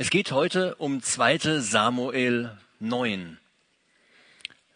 Es 0.00 0.10
geht 0.10 0.30
heute 0.30 0.76
um 0.76 1.02
2. 1.02 1.58
Samuel 1.58 2.56
9. 2.78 3.36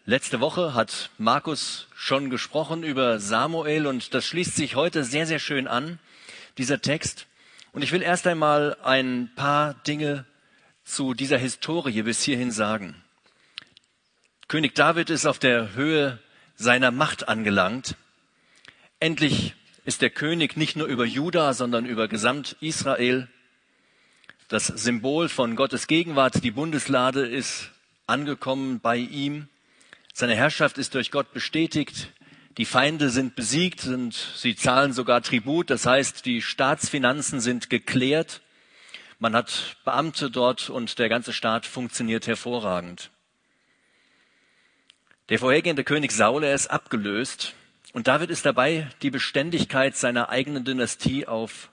Letzte 0.05 0.41
Woche 0.41 0.75
hat 0.75 1.11
Markus 1.17 1.87
schon 1.95 2.29
gesprochen 2.29 2.83
über 2.83 3.21
Samuel 3.21 3.87
und 3.87 4.15
das 4.15 4.27
schließt 4.27 4.57
sich 4.57 4.75
heute 4.75 5.05
sehr, 5.05 5.29
sehr 5.29 5.39
schön 5.39 5.69
an, 5.69 6.01
dieser 6.59 6.81
Text. 6.81 7.29
Und 7.71 7.83
ich 7.83 7.93
will 7.93 8.03
erst 8.03 8.27
einmal 8.27 8.77
ein 8.83 9.31
paar 9.37 9.75
Dinge 9.87 10.25
zu 10.83 11.15
dieser 11.15 11.39
Historie 11.39 12.03
bis 12.03 12.25
hierhin 12.25 12.51
sagen. 12.51 12.97
König 14.49 14.75
David 14.75 15.09
ist 15.09 15.27
auf 15.27 15.39
der 15.39 15.75
Höhe 15.77 16.19
seiner 16.57 16.91
Macht 16.91 17.29
angelangt. 17.29 17.95
Endlich 18.99 19.55
ist 19.85 20.03
der 20.03 20.11
König 20.11 20.57
nicht 20.57 20.75
nur 20.75 20.89
über 20.89 21.05
Juda, 21.05 21.55
sondern 21.55 21.87
über 21.87 22.09
gesamt 22.09 22.57
Israel. 22.59 23.29
Das 24.53 24.67
Symbol 24.67 25.31
von 25.31 25.57
Gottes 25.57 25.87
Gegenwart, 25.87 26.45
die 26.45 26.51
Bundeslade, 26.51 27.27
ist 27.27 27.71
angekommen 28.07 28.81
bei 28.81 28.99
ihm. 28.99 29.49
Seine 30.13 30.35
Herrschaft 30.35 30.77
ist 30.77 30.95
durch 30.95 31.11
Gott 31.11 31.33
bestätigt. 31.33 32.13
Die 32.59 32.67
Feinde 32.67 33.09
sind 33.09 33.35
besiegt 33.35 33.87
und 33.87 34.13
sie 34.13 34.55
zahlen 34.55 34.93
sogar 34.93 35.23
Tribut. 35.23 35.71
Das 35.71 35.87
heißt, 35.87 36.27
die 36.27 36.43
Staatsfinanzen 36.43 37.41
sind 37.41 37.71
geklärt. 37.71 38.43
Man 39.19 39.35
hat 39.35 39.79
Beamte 39.87 40.31
dort 40.31 40.69
und 40.69 40.99
der 40.99 41.09
ganze 41.09 41.33
Staat 41.33 41.65
funktioniert 41.65 42.27
hervorragend. 42.27 43.11
Der 45.31 45.39
vorhergehende 45.39 45.83
König 45.83 46.13
Saul, 46.13 46.45
er 46.45 46.55
ist 46.55 46.67
abgelöst 46.67 47.55
und 47.95 48.07
David 48.07 48.29
ist 48.29 48.45
dabei, 48.45 48.91
die 49.01 49.11
Beständigkeit 49.11 49.97
seiner 49.97 50.29
eigenen 50.29 50.67
Dynastie 50.67 51.27
auf 51.27 51.72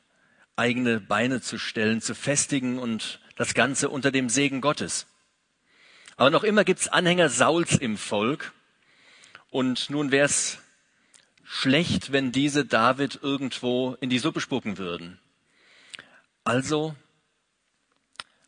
eigene 0.59 0.99
Beine 0.99 1.41
zu 1.41 1.57
stellen, 1.57 2.01
zu 2.01 2.13
festigen 2.13 2.77
und 2.77 3.19
das 3.35 3.53
Ganze 3.53 3.89
unter 3.89 4.11
dem 4.11 4.29
Segen 4.29 4.61
Gottes. 4.61 5.07
Aber 6.17 6.29
noch 6.29 6.43
immer 6.43 6.65
gibt's 6.65 6.89
Anhänger 6.89 7.29
Sauls 7.29 7.77
im 7.77 7.97
Volk. 7.97 8.51
Und 9.49 9.89
nun 9.89 10.11
wäre 10.11 10.25
es 10.25 10.59
schlecht, 11.45 12.11
wenn 12.11 12.31
diese 12.31 12.65
David 12.65 13.19
irgendwo 13.23 13.95
in 14.01 14.09
die 14.09 14.19
Suppe 14.19 14.41
spucken 14.41 14.77
würden. 14.77 15.17
Also 16.43 16.93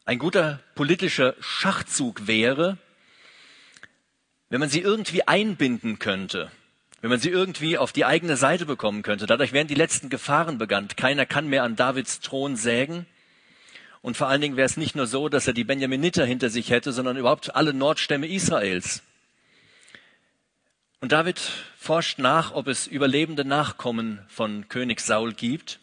ein 0.03 0.19
guter 0.19 0.59
politischer 0.75 1.35
Schachzug 1.39 2.28
wäre, 2.28 2.78
wenn 4.50 4.59
man 4.59 4.69
sie 4.69 4.81
irgendwie 4.81 5.28
einbinden 5.28 5.97
könnte, 5.97 6.52
wenn 7.02 7.09
man 7.09 7.19
sie 7.19 7.30
irgendwie 7.30 7.77
auf 7.77 7.91
die 7.91 8.05
eigene 8.05 8.38
Seite 8.38 8.66
bekommen 8.66 9.02
könnte. 9.02 9.25
Dadurch 9.25 9.53
wären 9.53 9.67
die 9.67 9.75
letzten 9.75 10.09
Gefahren 10.09 10.57
begannt. 10.57 10.97
Keiner 10.97 11.25
kann 11.25 11.47
mehr 11.47 11.63
an 11.63 11.75
Davids 11.75 12.19
Thron 12.19 12.55
sägen. 12.55 13.07
Und 14.02 14.17
vor 14.17 14.27
allen 14.27 14.41
Dingen 14.41 14.55
wäre 14.55 14.67
es 14.67 14.77
nicht 14.77 14.95
nur 14.95 15.07
so, 15.07 15.27
dass 15.27 15.47
er 15.47 15.53
die 15.53 15.63
Benjaminiter 15.63 16.25
hinter 16.25 16.49
sich 16.49 16.69
hätte, 16.69 16.91
sondern 16.91 17.17
überhaupt 17.17 17.55
alle 17.55 17.73
Nordstämme 17.73 18.27
Israels. 18.27 19.03
Und 21.02 21.11
David 21.11 21.39
forscht 21.77 22.19
nach, 22.19 22.53
ob 22.53 22.67
es 22.67 22.85
überlebende 22.85 23.45
Nachkommen 23.45 24.23
von 24.27 24.69
König 24.69 25.02
Saul 25.02 25.33
gibt, 25.33 25.79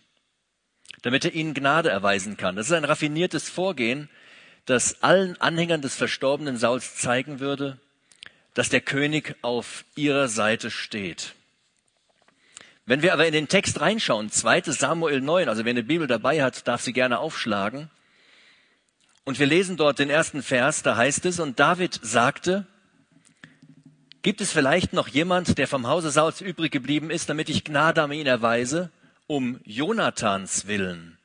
damit 1.02 1.24
er 1.24 1.34
ihnen 1.34 1.54
Gnade 1.54 1.90
erweisen 1.90 2.36
kann. 2.36 2.54
Das 2.54 2.66
ist 2.66 2.72
ein 2.72 2.84
raffiniertes 2.84 3.48
Vorgehen, 3.48 4.08
das 4.64 5.02
allen 5.02 5.40
Anhängern 5.40 5.82
des 5.82 5.96
verstorbenen 5.96 6.56
Sauls 6.56 6.94
zeigen 6.96 7.40
würde, 7.40 7.78
dass 8.58 8.70
der 8.70 8.80
König 8.80 9.36
auf 9.40 9.84
ihrer 9.94 10.26
Seite 10.26 10.72
steht. 10.72 11.36
Wenn 12.86 13.02
wir 13.02 13.12
aber 13.12 13.24
in 13.24 13.32
den 13.32 13.46
Text 13.46 13.80
reinschauen, 13.80 14.32
2 14.32 14.62
Samuel 14.62 15.20
9, 15.20 15.48
also 15.48 15.64
wer 15.64 15.70
eine 15.70 15.84
Bibel 15.84 16.08
dabei 16.08 16.42
hat, 16.42 16.66
darf 16.66 16.82
sie 16.82 16.92
gerne 16.92 17.20
aufschlagen, 17.20 17.88
und 19.22 19.38
wir 19.38 19.46
lesen 19.46 19.76
dort 19.76 20.00
den 20.00 20.10
ersten 20.10 20.42
Vers, 20.42 20.82
da 20.82 20.96
heißt 20.96 21.24
es, 21.26 21.38
und 21.38 21.60
David 21.60 22.00
sagte, 22.02 22.66
gibt 24.22 24.40
es 24.40 24.50
vielleicht 24.50 24.92
noch 24.92 25.06
jemand, 25.06 25.56
der 25.56 25.68
vom 25.68 25.86
Hause 25.86 26.10
Sauls 26.10 26.40
übrig 26.40 26.72
geblieben 26.72 27.10
ist, 27.10 27.28
damit 27.28 27.48
ich 27.48 27.62
Gnade 27.62 28.02
an 28.02 28.10
ihn 28.10 28.26
erweise, 28.26 28.90
um 29.28 29.60
Jonathans 29.62 30.66
willen? 30.66 31.16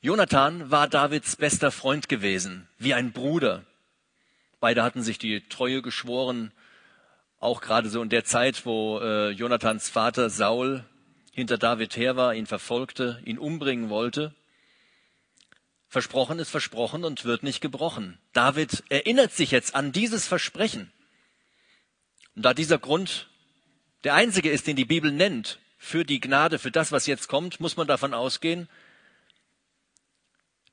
Jonathan 0.00 0.72
war 0.72 0.88
Davids 0.88 1.36
bester 1.36 1.70
Freund 1.70 2.08
gewesen, 2.08 2.66
wie 2.78 2.94
ein 2.94 3.12
Bruder. 3.12 3.64
Beide 4.62 4.84
hatten 4.84 5.02
sich 5.02 5.18
die 5.18 5.40
Treue 5.48 5.82
geschworen, 5.82 6.52
auch 7.40 7.62
gerade 7.62 7.88
so 7.88 8.00
in 8.00 8.10
der 8.10 8.24
Zeit, 8.24 8.64
wo 8.64 9.00
äh, 9.00 9.30
Jonathans 9.30 9.88
Vater 9.88 10.30
Saul 10.30 10.84
hinter 11.32 11.58
David 11.58 11.96
her 11.96 12.14
war, 12.14 12.32
ihn 12.36 12.46
verfolgte, 12.46 13.20
ihn 13.24 13.40
umbringen 13.40 13.90
wollte. 13.90 14.36
Versprochen 15.88 16.38
ist 16.38 16.50
versprochen 16.50 17.02
und 17.02 17.24
wird 17.24 17.42
nicht 17.42 17.60
gebrochen. 17.60 18.20
David 18.34 18.84
erinnert 18.88 19.32
sich 19.32 19.50
jetzt 19.50 19.74
an 19.74 19.90
dieses 19.90 20.28
Versprechen. 20.28 20.92
Und 22.36 22.44
da 22.44 22.54
dieser 22.54 22.78
Grund 22.78 23.28
der 24.04 24.14
einzige 24.14 24.48
ist, 24.52 24.68
den 24.68 24.76
die 24.76 24.84
Bibel 24.84 25.10
nennt 25.10 25.58
für 25.76 26.04
die 26.04 26.20
Gnade, 26.20 26.60
für 26.60 26.70
das, 26.70 26.92
was 26.92 27.08
jetzt 27.08 27.26
kommt, 27.26 27.58
muss 27.58 27.76
man 27.76 27.88
davon 27.88 28.14
ausgehen, 28.14 28.68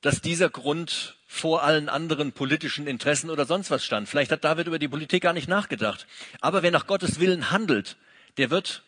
dass 0.00 0.20
dieser 0.20 0.48
Grund 0.48 1.16
vor 1.26 1.62
allen 1.62 1.88
anderen 1.88 2.32
politischen 2.32 2.86
Interessen 2.86 3.30
oder 3.30 3.44
sonst 3.44 3.70
was 3.70 3.84
stand. 3.84 4.08
Vielleicht 4.08 4.32
hat 4.32 4.44
David 4.44 4.66
über 4.66 4.78
die 4.78 4.88
Politik 4.88 5.22
gar 5.22 5.32
nicht 5.32 5.48
nachgedacht. 5.48 6.06
Aber 6.40 6.62
wer 6.62 6.70
nach 6.70 6.86
Gottes 6.86 7.20
Willen 7.20 7.50
handelt, 7.50 7.96
der 8.36 8.50
wird 8.50 8.82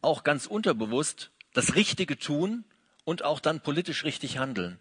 auch 0.00 0.24
ganz 0.24 0.46
unterbewusst 0.46 1.30
das 1.52 1.74
Richtige 1.74 2.18
tun 2.18 2.64
und 3.04 3.22
auch 3.22 3.40
dann 3.40 3.60
politisch 3.60 4.04
richtig 4.04 4.38
handeln. 4.38 4.78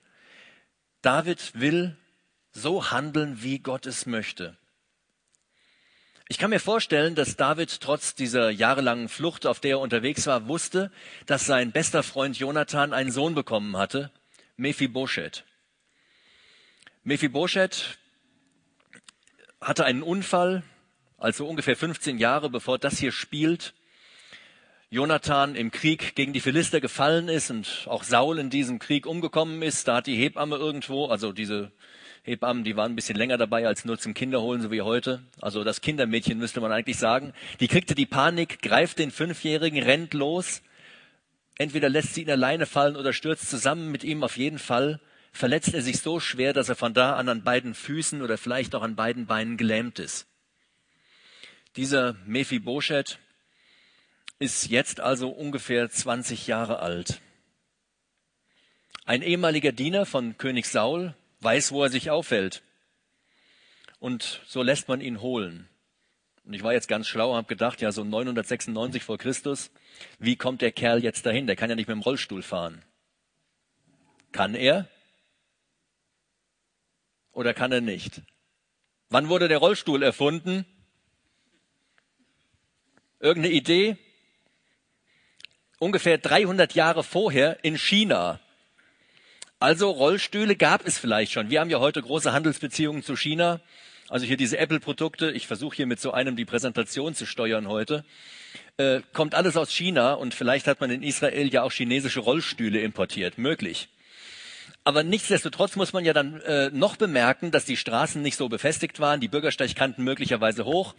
David 1.01 1.59
will 1.59 1.97
so 2.51 2.91
handeln, 2.91 3.43
wie 3.43 3.59
Gott 3.59 3.85
es 3.85 4.05
möchte. 4.05 4.57
Ich 6.29 6.37
kann 6.37 6.49
mir 6.49 6.59
vorstellen, 6.59 7.15
dass 7.15 7.35
David 7.35 7.81
trotz 7.81 8.15
dieser 8.15 8.49
jahrelangen 8.49 9.09
Flucht, 9.09 9.45
auf 9.45 9.59
der 9.59 9.71
er 9.71 9.79
unterwegs 9.79 10.25
war, 10.25 10.47
wusste, 10.47 10.91
dass 11.25 11.45
sein 11.45 11.71
bester 11.71 12.01
Freund 12.01 12.39
Jonathan 12.39 12.93
einen 12.93 13.11
Sohn 13.11 13.35
bekommen 13.35 13.77
hatte, 13.77 14.11
Mephibosheth. 14.55 15.43
Mephibosheth 17.05 17.97
hatte 19.59 19.83
einen 19.83 20.03
Unfall, 20.03 20.63
also 21.17 21.45
ungefähr 21.45 21.75
15 21.75 22.17
Jahre 22.17 22.49
bevor 22.49 22.79
das 22.79 22.97
hier 22.97 23.11
spielt, 23.11 23.73
Jonathan 24.89 25.55
im 25.55 25.71
Krieg 25.71 26.15
gegen 26.15 26.31
die 26.31 26.39
Philister 26.39 26.79
gefallen 26.79 27.27
ist 27.27 27.51
und 27.51 27.87
auch 27.89 28.03
Saul 28.03 28.39
in 28.39 28.49
diesem 28.49 28.79
Krieg 28.79 29.05
umgekommen 29.05 29.61
ist, 29.63 29.87
da 29.87 29.97
hat 29.97 30.07
die 30.07 30.15
Hebamme 30.15 30.55
irgendwo, 30.55 31.07
also 31.07 31.33
diese 31.33 31.73
Hebammen, 32.21 32.63
die 32.63 32.77
waren 32.77 32.93
ein 32.93 32.95
bisschen 32.95 33.17
länger 33.17 33.37
dabei 33.37 33.67
als 33.67 33.83
nur 33.83 33.97
zum 33.99 34.13
Kinderholen, 34.13 34.61
so 34.61 34.71
wie 34.71 34.81
heute. 34.81 35.23
Also 35.41 35.65
das 35.65 35.81
Kindermädchen 35.81 36.37
müsste 36.37 36.61
man 36.61 36.71
eigentlich 36.71 36.97
sagen. 36.97 37.33
Die 37.59 37.67
kriegte 37.67 37.95
die 37.95 38.05
Panik, 38.05 38.61
greift 38.61 38.99
den 38.99 39.11
Fünfjährigen, 39.11 39.83
rennt 39.83 40.13
los. 40.13 40.61
Entweder 41.57 41.89
lässt 41.89 42.13
sie 42.13 42.21
ihn 42.21 42.31
alleine 42.31 42.65
fallen 42.65 42.95
oder 42.95 43.11
stürzt 43.11 43.49
zusammen 43.49 43.91
mit 43.91 44.05
ihm. 44.05 44.23
Auf 44.23 44.37
jeden 44.37 44.59
Fall 44.59 45.01
verletzt 45.33 45.73
er 45.73 45.81
sich 45.81 45.99
so 45.99 46.21
schwer, 46.21 46.53
dass 46.53 46.69
er 46.69 46.75
von 46.75 46.93
da 46.93 47.15
an 47.17 47.27
an 47.27 47.43
beiden 47.43 47.73
Füßen 47.73 48.21
oder 48.21 48.37
vielleicht 48.37 48.73
auch 48.75 48.83
an 48.83 48.95
beiden 48.95 49.25
Beinen 49.25 49.57
gelähmt 49.57 49.99
ist. 49.99 50.27
Dieser 51.75 52.13
Mephibosheth, 52.25 53.19
ist 54.43 54.69
jetzt 54.69 54.99
also 54.99 55.29
ungefähr 55.29 55.89
20 55.89 56.47
Jahre 56.47 56.79
alt. 56.79 57.21
Ein 59.05 59.21
ehemaliger 59.21 59.71
Diener 59.71 60.05
von 60.05 60.37
König 60.37 60.65
Saul 60.65 61.15
weiß, 61.39 61.71
wo 61.71 61.83
er 61.83 61.89
sich 61.89 62.09
aufhält. 62.09 62.61
Und 63.99 64.41
so 64.45 64.61
lässt 64.61 64.89
man 64.89 65.01
ihn 65.01 65.21
holen. 65.21 65.69
Und 66.45 66.53
ich 66.53 66.63
war 66.63 66.73
jetzt 66.73 66.89
ganz 66.89 67.07
schlau 67.07 67.31
und 67.31 67.37
habe 67.37 67.47
gedacht, 67.47 67.79
ja, 67.79 67.93
so 67.93 68.03
996 68.03 69.03
vor 69.03 69.17
Christus, 69.17 69.71
wie 70.19 70.35
kommt 70.35 70.61
der 70.61 70.73
Kerl 70.73 71.01
jetzt 71.01 71.25
dahin? 71.25 71.47
Der 71.47 71.55
kann 71.55 71.69
ja 71.69 71.75
nicht 71.77 71.87
mit 71.87 71.95
dem 71.95 72.01
Rollstuhl 72.01 72.43
fahren. 72.43 72.83
Kann 74.33 74.55
er? 74.55 74.89
Oder 77.33 77.53
kann 77.53 77.71
er 77.71 77.81
nicht? 77.81 78.21
Wann 79.09 79.27
wurde 79.27 79.47
der 79.47 79.57
Rollstuhl 79.57 80.01
erfunden? 80.01 80.65
Irgendeine 83.19 83.53
Idee? 83.53 83.97
ungefähr 85.83 86.17
300 86.17 86.73
Jahre 86.75 87.03
vorher 87.03 87.57
in 87.63 87.77
China. 87.77 88.39
Also 89.59 89.89
Rollstühle 89.89 90.55
gab 90.55 90.87
es 90.87 90.97
vielleicht 90.97 91.33
schon. 91.33 91.49
Wir 91.49 91.59
haben 91.59 91.69
ja 91.69 91.79
heute 91.79 92.01
große 92.01 92.31
Handelsbeziehungen 92.33 93.03
zu 93.03 93.15
China. 93.15 93.61
Also 94.09 94.25
hier 94.25 94.37
diese 94.37 94.57
Apple-Produkte. 94.57 95.31
Ich 95.31 95.47
versuche 95.47 95.75
hier 95.75 95.85
mit 95.85 95.99
so 95.99 96.11
einem 96.11 96.35
die 96.35 96.45
Präsentation 96.45 97.13
zu 97.13 97.25
steuern 97.25 97.67
heute. 97.67 98.05
Äh, 98.77 99.01
kommt 99.13 99.35
alles 99.35 99.55
aus 99.57 99.71
China 99.71 100.13
und 100.13 100.33
vielleicht 100.33 100.67
hat 100.67 100.81
man 100.81 100.89
in 100.89 101.03
Israel 101.03 101.53
ja 101.53 101.63
auch 101.63 101.71
chinesische 101.71 102.21
Rollstühle 102.21 102.79
importiert. 102.79 103.37
Möglich. 103.37 103.89
Aber 104.85 105.03
nichtsdestotrotz 105.03 105.77
muss 105.77 105.93
man 105.93 106.03
ja 106.03 106.11
dann 106.11 106.41
äh, 106.41 106.69
noch 106.71 106.97
bemerken, 106.97 107.51
dass 107.51 107.63
die 107.63 107.77
Straßen 107.77 108.21
nicht 108.21 108.35
so 108.35 108.49
befestigt 108.49 108.99
waren, 108.99 109.21
die 109.21 109.29
Bürgersteigkanten 109.29 110.03
möglicherweise 110.03 110.65
hoch, 110.65 110.93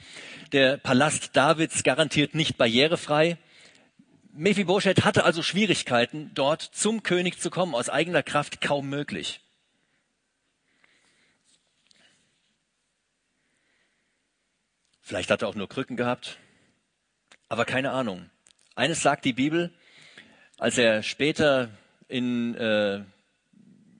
der 0.52 0.78
Palast 0.78 1.36
Davids 1.36 1.82
garantiert 1.82 2.34
nicht 2.34 2.56
barrierefrei. 2.56 3.36
Mephibosheth 4.32 5.04
hatte 5.04 5.24
also 5.24 5.42
Schwierigkeiten, 5.42 6.30
dort 6.34 6.62
zum 6.62 7.02
König 7.02 7.38
zu 7.40 7.50
kommen, 7.50 7.74
aus 7.74 7.90
eigener 7.90 8.22
Kraft 8.22 8.62
kaum 8.62 8.88
möglich. 8.88 9.40
Vielleicht 15.02 15.30
hat 15.30 15.42
er 15.42 15.48
auch 15.48 15.54
nur 15.54 15.68
Krücken 15.68 15.98
gehabt, 15.98 16.38
aber 17.50 17.66
keine 17.66 17.90
Ahnung. 17.90 18.30
Eines 18.74 19.02
sagt 19.02 19.26
die 19.26 19.34
Bibel, 19.34 19.70
als 20.56 20.78
er 20.78 21.02
später 21.02 21.68
in 22.08 22.54
äh, 22.54 23.04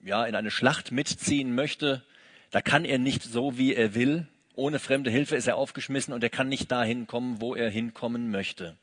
ja, 0.05 0.23
in 0.25 0.35
eine 0.35 0.51
Schlacht 0.51 0.91
mitziehen 0.91 1.53
möchte, 1.55 2.03
da 2.51 2.61
kann 2.61 2.85
er 2.85 2.99
nicht 2.99 3.23
so, 3.23 3.57
wie 3.57 3.73
er 3.73 3.95
will. 3.95 4.27
Ohne 4.53 4.79
fremde 4.79 5.09
Hilfe 5.09 5.35
ist 5.35 5.47
er 5.47 5.57
aufgeschmissen 5.57 6.13
und 6.13 6.23
er 6.23 6.29
kann 6.29 6.47
nicht 6.47 6.71
dahin 6.71 7.07
kommen, 7.07 7.41
wo 7.41 7.55
er 7.55 7.69
hinkommen 7.69 8.31
möchte. 8.31 8.77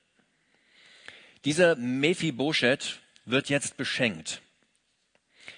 Dieser 1.44 1.76
Mephibosheth 1.76 3.00
wird 3.24 3.48
jetzt 3.48 3.76
beschenkt. 3.76 4.42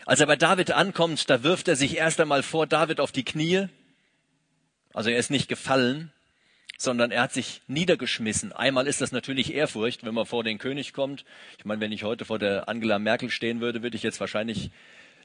Als 0.07 0.21
er 0.21 0.27
bei 0.27 0.37
David 0.37 0.71
ankommt, 0.71 1.29
da 1.31 1.43
wirft 1.43 1.67
er 1.67 1.77
sich 1.77 1.97
erst 1.97 2.21
einmal 2.21 2.43
vor 2.43 2.67
David 2.67 3.01
auf 3.01 3.11
die 3.11 3.25
Knie. 3.25 3.69
Also 4.93 5.11
er 5.11 5.19
ist 5.19 5.31
nicht 5.31 5.49
gefallen, 5.49 6.13
sondern 6.77 7.11
er 7.11 7.23
hat 7.23 7.33
sich 7.33 7.63
niedergeschmissen. 7.67 8.53
Einmal 8.53 8.87
ist 8.87 9.01
das 9.01 9.13
natürlich 9.13 9.55
Ehrfurcht, 9.55 10.05
wenn 10.05 10.15
man 10.15 10.27
vor 10.27 10.45
den 10.45 10.59
König 10.59 10.93
kommt. 10.93 11.25
Ich 11.59 11.65
meine, 11.65 11.81
wenn 11.81 11.93
ich 11.93 12.05
heute 12.05 12.27
vor 12.27 12.39
der 12.39 12.69
Angela 12.69 12.99
Merkel 12.99 13.31
stehen 13.31 13.61
würde, 13.61 13.83
würde 13.83 13.97
ich 13.97 14.03
jetzt 14.03 14.21
wahrscheinlich 14.21 14.71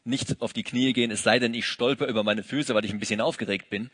nicht 0.03 0.41
auf 0.41 0.53
die 0.53 0.63
Knie 0.63 0.93
gehen, 0.93 1.11
es 1.11 1.23
sei 1.23 1.39
denn, 1.39 1.53
ich 1.53 1.65
stolper 1.65 2.07
über 2.07 2.23
meine 2.23 2.43
Füße, 2.43 2.73
weil 2.73 2.85
ich 2.85 2.91
ein 2.91 2.99
bisschen 2.99 3.21
aufgeregt 3.21 3.69
bin. 3.69 3.89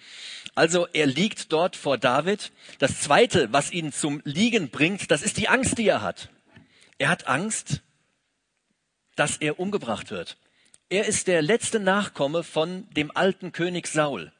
Also 0.53 0.87
er 0.93 1.05
liegt 1.05 1.51
dort 1.51 1.75
vor 1.75 1.97
David. 1.97 2.51
Das 2.79 3.01
Zweite, 3.01 3.51
was 3.51 3.71
ihn 3.71 3.91
zum 3.91 4.21
Liegen 4.23 4.69
bringt, 4.69 5.11
das 5.11 5.21
ist 5.21 5.37
die 5.37 5.49
Angst, 5.49 5.77
die 5.77 5.87
er 5.87 6.01
hat. 6.01 6.29
Er 6.97 7.09
hat 7.09 7.27
Angst, 7.27 7.81
dass 9.15 9.37
er 9.37 9.59
umgebracht 9.59 10.11
wird. 10.11 10.37
Er 10.89 11.05
ist 11.05 11.27
der 11.27 11.41
letzte 11.41 11.79
Nachkomme 11.79 12.43
von 12.43 12.87
dem 12.91 13.11
alten 13.15 13.51
König 13.51 13.87
Saul. 13.87 14.31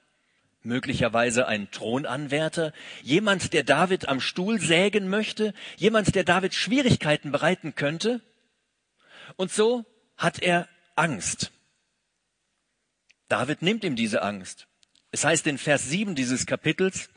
Möglicherweise 0.61 1.47
ein 1.47 1.69
Thronanwärter, 1.71 2.73
jemand, 3.03 3.53
der 3.53 3.63
David 3.63 4.07
am 4.07 4.19
Stuhl 4.19 4.59
sägen 4.59 5.09
möchte, 5.09 5.53
jemand, 5.77 6.15
der 6.15 6.23
David 6.23 6.53
Schwierigkeiten 6.53 7.31
bereiten 7.31 7.75
könnte. 7.75 8.21
Und 9.35 9.51
so 9.51 9.85
hat 10.17 10.39
er 10.41 10.67
Angst. 10.95 11.51
David 13.27 13.61
nimmt 13.61 13.83
ihm 13.83 13.97
diese 13.97 14.21
Angst. 14.21 14.67
Es 15.11 15.25
heißt 15.25 15.45
in 15.47 15.57
Vers 15.57 15.89
7 15.89 16.15
dieses 16.15 16.45
Kapitels, 16.45 17.09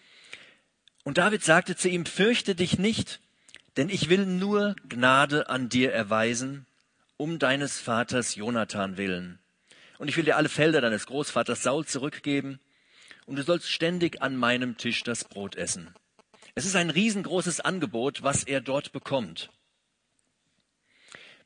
und 1.05 1.17
David 1.17 1.45
sagte 1.45 1.77
zu 1.77 1.89
ihm, 1.89 2.05
fürchte 2.05 2.57
dich 2.57 2.79
nicht, 2.79 3.21
denn 3.77 3.89
ich 3.89 4.09
will 4.09 4.27
nur 4.27 4.75
Gnade 4.89 5.49
an 5.49 5.69
dir 5.69 5.93
erweisen, 5.93 6.67
um 7.17 7.39
deines 7.39 7.79
Vaters 7.79 8.35
Jonathan 8.35 8.97
willen. 8.97 9.39
Und 9.99 10.09
ich 10.09 10.17
will 10.17 10.25
dir 10.25 10.37
alle 10.37 10.49
Felder 10.49 10.81
deines 10.81 11.07
Großvaters 11.07 11.63
Saul 11.63 11.87
zurückgeben, 11.87 12.59
und 13.27 13.37
du 13.37 13.45
sollst 13.45 13.71
ständig 13.71 14.23
an 14.23 14.37
meinem 14.37 14.77
Tisch 14.77 15.05
das 15.05 15.23
Brot 15.23 15.55
essen. 15.55 15.95
Es 16.57 16.67
ist 16.67 16.75
ein 16.75 16.91
riesengroßes 16.91 17.61
Angebot, 17.61 18.25
was 18.25 18.43
er 18.43 18.61
dort 18.61 18.91
bekommt. 18.91 19.51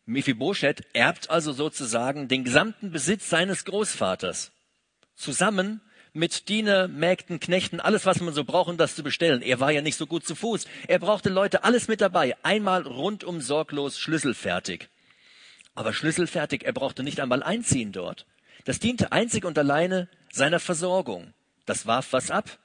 Mephibosheth 0.05 0.83
erbt 0.93 1.31
also 1.31 1.53
sozusagen 1.53 2.29
den 2.29 2.45
gesamten 2.45 2.91
Besitz 2.91 3.29
seines 3.29 3.65
Großvaters. 3.65 4.51
Zusammen 5.15 5.81
mit 6.13 6.49
Diener, 6.49 6.89
Mägden, 6.89 7.41
Knechten, 7.41 7.81
alles, 7.81 8.05
was 8.05 8.21
man 8.21 8.35
so 8.35 8.45
braucht, 8.45 8.69
um 8.69 8.77
das 8.77 8.97
zu 8.97 9.03
bestellen. 9.03 9.43
Er 9.43 9.61
war 9.61 9.71
ja 9.71 9.81
nicht 9.81 9.97
so 9.97 10.07
gut 10.07 10.27
zu 10.27 10.35
Fuß. 10.35 10.67
Er 10.89 10.99
brauchte 10.99 11.31
Leute, 11.31 11.65
alles 11.65 11.89
mit 11.89 12.01
dabei. 12.01 12.37
Einmal 12.43 12.83
rundum 12.83 13.41
sorglos 13.41 13.99
schlüsselfertig. 13.99 14.89
Aber 15.75 15.93
schlüsselfertig, 15.93 16.65
er 16.65 16.73
brauchte 16.73 17.03
nicht 17.03 17.21
einmal 17.21 17.43
einziehen 17.43 17.93
dort. 17.93 18.27
Das 18.65 18.79
diente 18.79 19.13
einzig 19.13 19.45
und 19.45 19.57
alleine 19.57 20.09
seiner 20.31 20.61
Versorgung. 20.61 21.33
Das 21.65 21.87
warf 21.87 22.13
was 22.13 22.31
ab. 22.31 22.59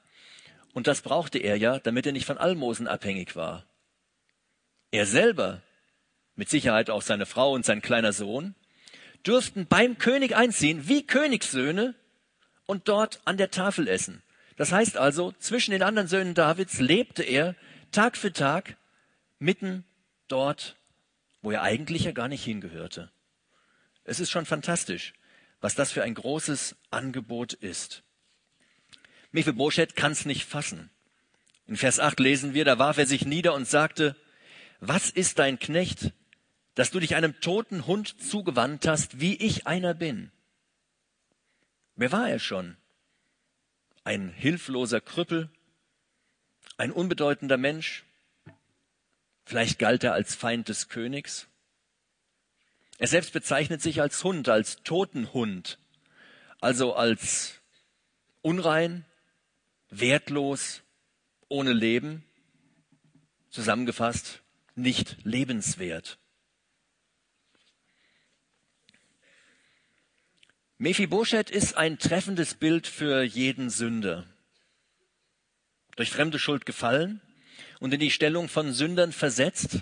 Und 0.74 0.86
das 0.86 1.00
brauchte 1.00 1.38
er 1.38 1.56
ja, 1.56 1.78
damit 1.78 2.04
er 2.04 2.12
nicht 2.12 2.26
von 2.26 2.38
Almosen 2.38 2.86
abhängig 2.86 3.34
war. 3.34 3.64
Er 4.90 5.06
selber 5.06 5.62
mit 6.38 6.48
Sicherheit 6.48 6.88
auch 6.88 7.02
seine 7.02 7.26
Frau 7.26 7.52
und 7.52 7.66
sein 7.66 7.82
kleiner 7.82 8.12
Sohn, 8.12 8.54
durften 9.24 9.66
beim 9.66 9.98
König 9.98 10.36
einziehen, 10.36 10.88
wie 10.88 11.04
Königssöhne, 11.04 11.96
und 12.64 12.86
dort 12.86 13.20
an 13.24 13.38
der 13.38 13.50
Tafel 13.50 13.88
essen. 13.88 14.22
Das 14.56 14.72
heißt 14.72 14.98
also, 14.98 15.32
zwischen 15.38 15.72
den 15.72 15.82
anderen 15.82 16.06
Söhnen 16.06 16.34
Davids 16.34 16.78
lebte 16.80 17.22
er 17.22 17.56
Tag 17.92 18.16
für 18.16 18.32
Tag 18.32 18.76
mitten 19.38 19.84
dort, 20.28 20.76
wo 21.40 21.50
er 21.50 21.62
eigentlich 21.62 22.04
ja 22.04 22.12
gar 22.12 22.28
nicht 22.28 22.44
hingehörte. 22.44 23.10
Es 24.04 24.20
ist 24.20 24.30
schon 24.30 24.44
fantastisch, 24.44 25.14
was 25.60 25.74
das 25.74 25.90
für 25.90 26.02
ein 26.02 26.14
großes 26.14 26.76
Angebot 26.90 27.54
ist. 27.54 28.02
Mephibosheth 29.32 29.96
kann 29.96 30.12
es 30.12 30.26
nicht 30.26 30.44
fassen. 30.44 30.90
In 31.66 31.76
Vers 31.76 31.98
8 31.98 32.20
lesen 32.20 32.54
wir, 32.54 32.64
da 32.64 32.78
warf 32.78 32.98
er 32.98 33.06
sich 33.06 33.24
nieder 33.24 33.54
und 33.54 33.66
sagte, 33.66 34.14
was 34.80 35.10
ist 35.10 35.38
dein 35.38 35.58
Knecht, 35.58 36.12
dass 36.78 36.92
du 36.92 37.00
dich 37.00 37.16
einem 37.16 37.40
toten 37.40 37.88
Hund 37.88 38.22
zugewandt 38.22 38.86
hast, 38.86 39.18
wie 39.18 39.34
ich 39.34 39.66
einer 39.66 39.94
bin. 39.94 40.30
Wer 41.96 42.12
war 42.12 42.30
er 42.30 42.38
schon? 42.38 42.76
Ein 44.04 44.28
hilfloser 44.28 45.00
Krüppel? 45.00 45.50
Ein 46.76 46.92
unbedeutender 46.92 47.56
Mensch? 47.56 48.04
Vielleicht 49.44 49.80
galt 49.80 50.04
er 50.04 50.12
als 50.12 50.36
Feind 50.36 50.68
des 50.68 50.88
Königs? 50.88 51.48
Er 52.98 53.08
selbst 53.08 53.32
bezeichnet 53.32 53.82
sich 53.82 54.00
als 54.00 54.22
Hund, 54.22 54.48
als 54.48 54.76
Totenhund, 54.84 55.80
also 56.60 56.94
als 56.94 57.58
unrein, 58.40 59.04
wertlos, 59.90 60.82
ohne 61.48 61.72
Leben, 61.72 62.22
zusammengefasst 63.50 64.42
nicht 64.76 65.16
lebenswert. 65.24 66.20
Mephibosheth 70.80 71.50
ist 71.50 71.76
ein 71.76 71.98
treffendes 71.98 72.54
Bild 72.54 72.86
für 72.86 73.24
jeden 73.24 73.68
Sünder. 73.68 74.26
Durch 75.96 76.10
fremde 76.10 76.38
Schuld 76.38 76.66
gefallen 76.66 77.20
und 77.80 77.92
in 77.92 77.98
die 77.98 78.12
Stellung 78.12 78.48
von 78.48 78.72
Sündern 78.72 79.10
versetzt, 79.10 79.80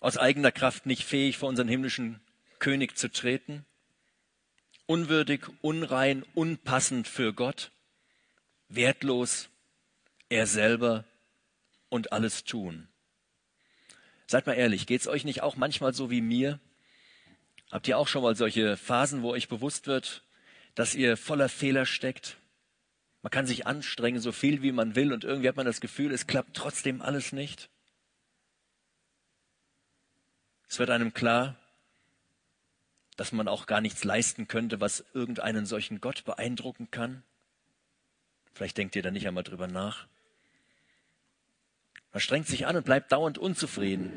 aus 0.00 0.16
eigener 0.16 0.50
Kraft 0.50 0.86
nicht 0.86 1.04
fähig, 1.04 1.36
vor 1.36 1.50
unseren 1.50 1.68
himmlischen 1.68 2.20
König 2.58 2.96
zu 2.96 3.12
treten, 3.12 3.66
unwürdig, 4.86 5.42
unrein, 5.60 6.24
unpassend 6.34 7.06
für 7.06 7.34
Gott, 7.34 7.70
wertlos, 8.70 9.50
er 10.30 10.46
selber 10.46 11.04
und 11.90 12.12
alles 12.12 12.44
tun. 12.44 12.88
Seid 14.26 14.46
mal 14.46 14.54
ehrlich, 14.54 14.86
geht's 14.86 15.06
euch 15.06 15.24
nicht 15.24 15.42
auch 15.42 15.56
manchmal 15.56 15.92
so 15.92 16.10
wie 16.10 16.22
mir? 16.22 16.60
Habt 17.70 17.86
ihr 17.86 17.98
auch 17.98 18.08
schon 18.08 18.22
mal 18.22 18.34
solche 18.34 18.76
Phasen, 18.76 19.22
wo 19.22 19.30
euch 19.30 19.48
bewusst 19.48 19.86
wird, 19.86 20.24
dass 20.74 20.94
ihr 20.94 21.16
voller 21.16 21.48
Fehler 21.48 21.84
steckt? 21.84 22.38
Man 23.22 23.30
kann 23.30 23.46
sich 23.46 23.66
anstrengen, 23.66 24.20
so 24.20 24.32
viel 24.32 24.62
wie 24.62 24.72
man 24.72 24.94
will, 24.94 25.12
und 25.12 25.24
irgendwie 25.24 25.48
hat 25.48 25.56
man 25.56 25.66
das 25.66 25.80
Gefühl, 25.80 26.12
es 26.12 26.26
klappt 26.26 26.56
trotzdem 26.56 27.02
alles 27.02 27.32
nicht. 27.32 27.68
Es 30.68 30.78
wird 30.78 30.90
einem 30.90 31.12
klar, 31.12 31.56
dass 33.16 33.32
man 33.32 33.48
auch 33.48 33.66
gar 33.66 33.80
nichts 33.80 34.04
leisten 34.04 34.46
könnte, 34.46 34.80
was 34.80 35.04
irgendeinen 35.12 35.66
solchen 35.66 36.00
Gott 36.00 36.24
beeindrucken 36.24 36.90
kann. 36.90 37.22
Vielleicht 38.54 38.78
denkt 38.78 38.94
ihr 38.96 39.02
da 39.02 39.10
nicht 39.10 39.26
einmal 39.26 39.44
drüber 39.44 39.66
nach. 39.66 40.06
Man 42.12 42.20
strengt 42.20 42.46
sich 42.46 42.66
an 42.66 42.76
und 42.76 42.84
bleibt 42.84 43.12
dauernd 43.12 43.38
unzufrieden. 43.38 44.12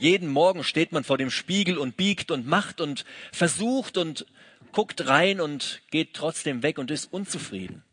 Jeden 0.00 0.30
Morgen 0.30 0.64
steht 0.64 0.92
man 0.92 1.04
vor 1.04 1.18
dem 1.18 1.30
Spiegel 1.30 1.76
und 1.76 1.98
biegt 1.98 2.30
und 2.30 2.46
macht 2.46 2.80
und 2.80 3.04
versucht 3.32 3.98
und 3.98 4.24
guckt 4.72 5.06
rein 5.06 5.42
und 5.42 5.82
geht 5.90 6.14
trotzdem 6.14 6.62
weg 6.62 6.78
und 6.78 6.90
ist 6.90 7.12
unzufrieden. 7.12 7.84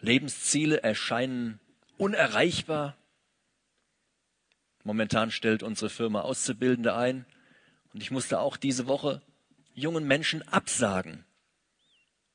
Lebensziele 0.00 0.82
erscheinen 0.82 1.60
unerreichbar. 1.96 2.94
Momentan 4.84 5.30
stellt 5.30 5.62
unsere 5.62 5.88
Firma 5.88 6.20
Auszubildende 6.20 6.94
ein 6.94 7.24
und 7.94 8.02
ich 8.02 8.10
musste 8.10 8.38
auch 8.38 8.58
diese 8.58 8.86
Woche 8.86 9.22
jungen 9.72 10.06
Menschen 10.06 10.46
absagen, 10.46 11.24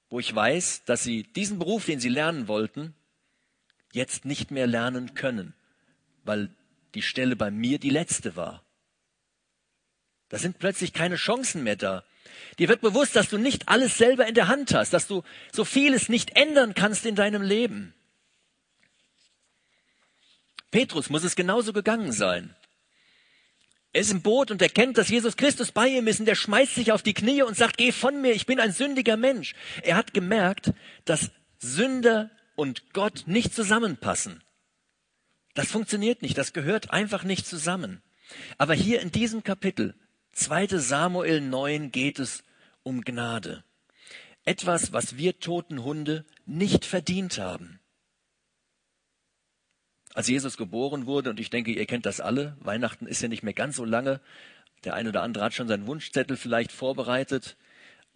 wo 0.10 0.20
ich 0.20 0.34
weiß, 0.34 0.84
dass 0.86 1.04
sie 1.04 1.22
diesen 1.22 1.60
Beruf, 1.60 1.86
den 1.86 2.00
sie 2.00 2.10
lernen 2.10 2.48
wollten, 2.48 2.96
jetzt 3.92 4.26
nicht 4.26 4.50
mehr 4.50 4.66
lernen 4.66 5.14
können, 5.14 5.54
weil 6.24 6.50
die 6.96 7.02
Stelle 7.02 7.36
bei 7.36 7.52
mir 7.52 7.80
die 7.80 7.90
letzte 7.90 8.36
war. 8.36 8.64
Da 10.30 10.38
sind 10.38 10.60
plötzlich 10.60 10.94
keine 10.94 11.18
Chancen 11.18 11.64
mehr 11.64 11.76
da. 11.76 12.06
Dir 12.58 12.70
wird 12.70 12.82
bewusst, 12.82 13.16
dass 13.16 13.30
du 13.30 13.38
nicht 13.38 13.68
alles 13.68 13.98
selber 13.98 14.28
in 14.28 14.36
der 14.36 14.48
Hand 14.48 14.74
hast, 14.74 14.94
dass 14.94 15.08
du 15.08 15.24
so 15.52 15.66
vieles 15.66 16.10
nicht 16.10 16.36
ändern 16.36 16.74
kannst 16.74 17.06
in 17.06 17.16
deinem 17.16 17.42
Leben. 17.42 17.94
Petrus 20.70 21.10
muss 21.10 21.24
es 21.24 21.36
genauso 21.36 21.74
gegangen 21.74 22.14
sein. 22.14 22.56
Er 23.94 24.02
ist 24.02 24.12
im 24.12 24.22
Boot 24.22 24.52
und 24.52 24.62
erkennt, 24.62 24.98
dass 24.98 25.10
Jesus 25.10 25.36
Christus 25.36 25.74
bei 25.74 25.90
ihm 25.90 26.08
ist 26.08 26.22
und 26.22 26.30
er 26.30 26.36
schmeißt 26.36 26.76
sich 26.76 26.94
auf 26.94 27.04
die 27.04 27.14
Knie 27.14 27.42
und 27.42 27.58
sagt, 27.58 27.78
geh 27.78 27.92
von 27.92 28.22
mir, 28.22 28.32
ich 28.32 28.46
bin 28.46 28.62
ein 28.62 28.72
sündiger 28.72 29.18
Mensch. 29.18 29.54
Er 29.84 29.98
hat 29.98 30.14
gemerkt, 30.14 30.72
dass 31.04 31.32
Sünder 31.60 32.32
und 32.56 32.94
Gott 32.94 33.24
nicht 33.26 33.54
zusammenpassen. 33.54 34.42
Das 35.53 35.70
funktioniert 35.70 36.22
nicht, 36.22 36.38
das 36.38 36.53
gehört 36.53 36.91
einfach 36.91 37.24
nicht 37.24 37.46
zusammen. 37.46 38.01
Aber 38.58 38.74
hier 38.74 39.01
in 39.01 39.12
diesem 39.12 39.43
Kapitel, 39.43 39.96
2 40.34 40.67
Samuel 40.77 41.41
9, 41.41 41.91
geht 41.91 42.20
es 42.20 42.43
um 42.84 43.01
Gnade. 43.01 43.63
Etwas, 44.46 44.93
was 44.93 45.17
wir 45.17 45.39
toten 45.39 45.84
Hunde 45.84 46.25
nicht 46.46 46.86
verdient 46.86 47.38
haben. 47.38 47.79
Als 50.13 50.27
Jesus 50.27 50.58
geboren 50.58 51.05
wurde, 51.05 51.29
und 51.29 51.39
ich 51.39 51.50
denke, 51.50 51.72
ihr 51.72 51.86
kennt 51.86 52.05
das 52.05 52.20
alle, 52.20 52.58
Weihnachten 52.60 53.05
ist 53.05 53.22
ja 53.22 53.27
nicht 53.27 53.43
mehr 53.43 53.53
ganz 53.53 53.75
so 53.75 53.86
lange, 53.86 54.20
der 54.84 54.96
eine 54.96 55.10
oder 55.10 55.22
andere 55.22 55.43
hat 55.43 55.53
schon 55.53 55.67
seinen 55.67 55.88
Wunschzettel 55.88 56.38
vielleicht 56.38 56.72
vorbereitet. 56.72 57.55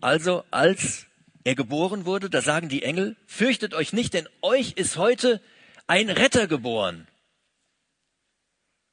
Also, 0.01 0.43
als 0.51 1.05
er 1.43 1.55
geboren 1.55 2.05
wurde, 2.05 2.29
da 2.29 2.41
sagen 2.41 2.69
die 2.69 2.83
Engel, 2.83 3.15
fürchtet 3.27 3.73
euch 3.73 3.93
nicht, 3.93 4.13
denn 4.13 4.27
euch 4.41 4.73
ist 4.73 4.97
heute 4.97 5.41
ein 5.87 6.09
Retter 6.09 6.47
geboren. 6.47 7.07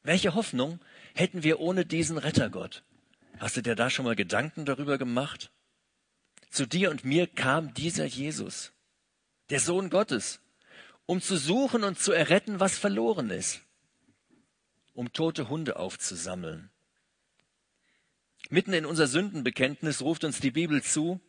Welche 0.03 0.35
Hoffnung 0.35 0.81
hätten 1.15 1.43
wir 1.43 1.61
ohne 1.61 1.87
diesen 1.87 2.19
Rettergott? 2.19 2.83
Hast 3.39 3.57
du 3.57 3.63
dir 3.63 3.77
da 3.77 3.91
schon 3.91 4.05
mal 4.05 4.17
Gedanken 4.17 4.65
darüber 4.65 4.99
gemacht? 4.99 5.51
Zu 6.51 6.67
dir 6.67 6.91
und 6.91 7.05
mir 7.05 7.27
kam 7.27 7.73
dieser 7.75 8.05
Jesus, 8.05 8.73
der 9.51 9.61
Sohn 9.61 9.91
Gottes, 9.91 10.41
um 11.07 11.21
zu 11.21 11.37
suchen 11.37 11.85
und 11.85 11.99
zu 11.99 12.13
erretten, 12.13 12.61
was 12.61 12.79
verloren 12.79 13.31
ist, 13.31 13.63
um 14.93 15.13
tote 15.13 15.49
Hunde 15.49 15.77
aufzusammeln. 15.77 16.71
Mitten 18.51 18.73
in 18.73 18.87
unser 18.87 19.07
Sündenbekenntnis 19.07 20.03
ruft 20.03 20.25
uns 20.25 20.41
die 20.41 20.51
Bibel 20.51 20.83
zu, 20.83 21.21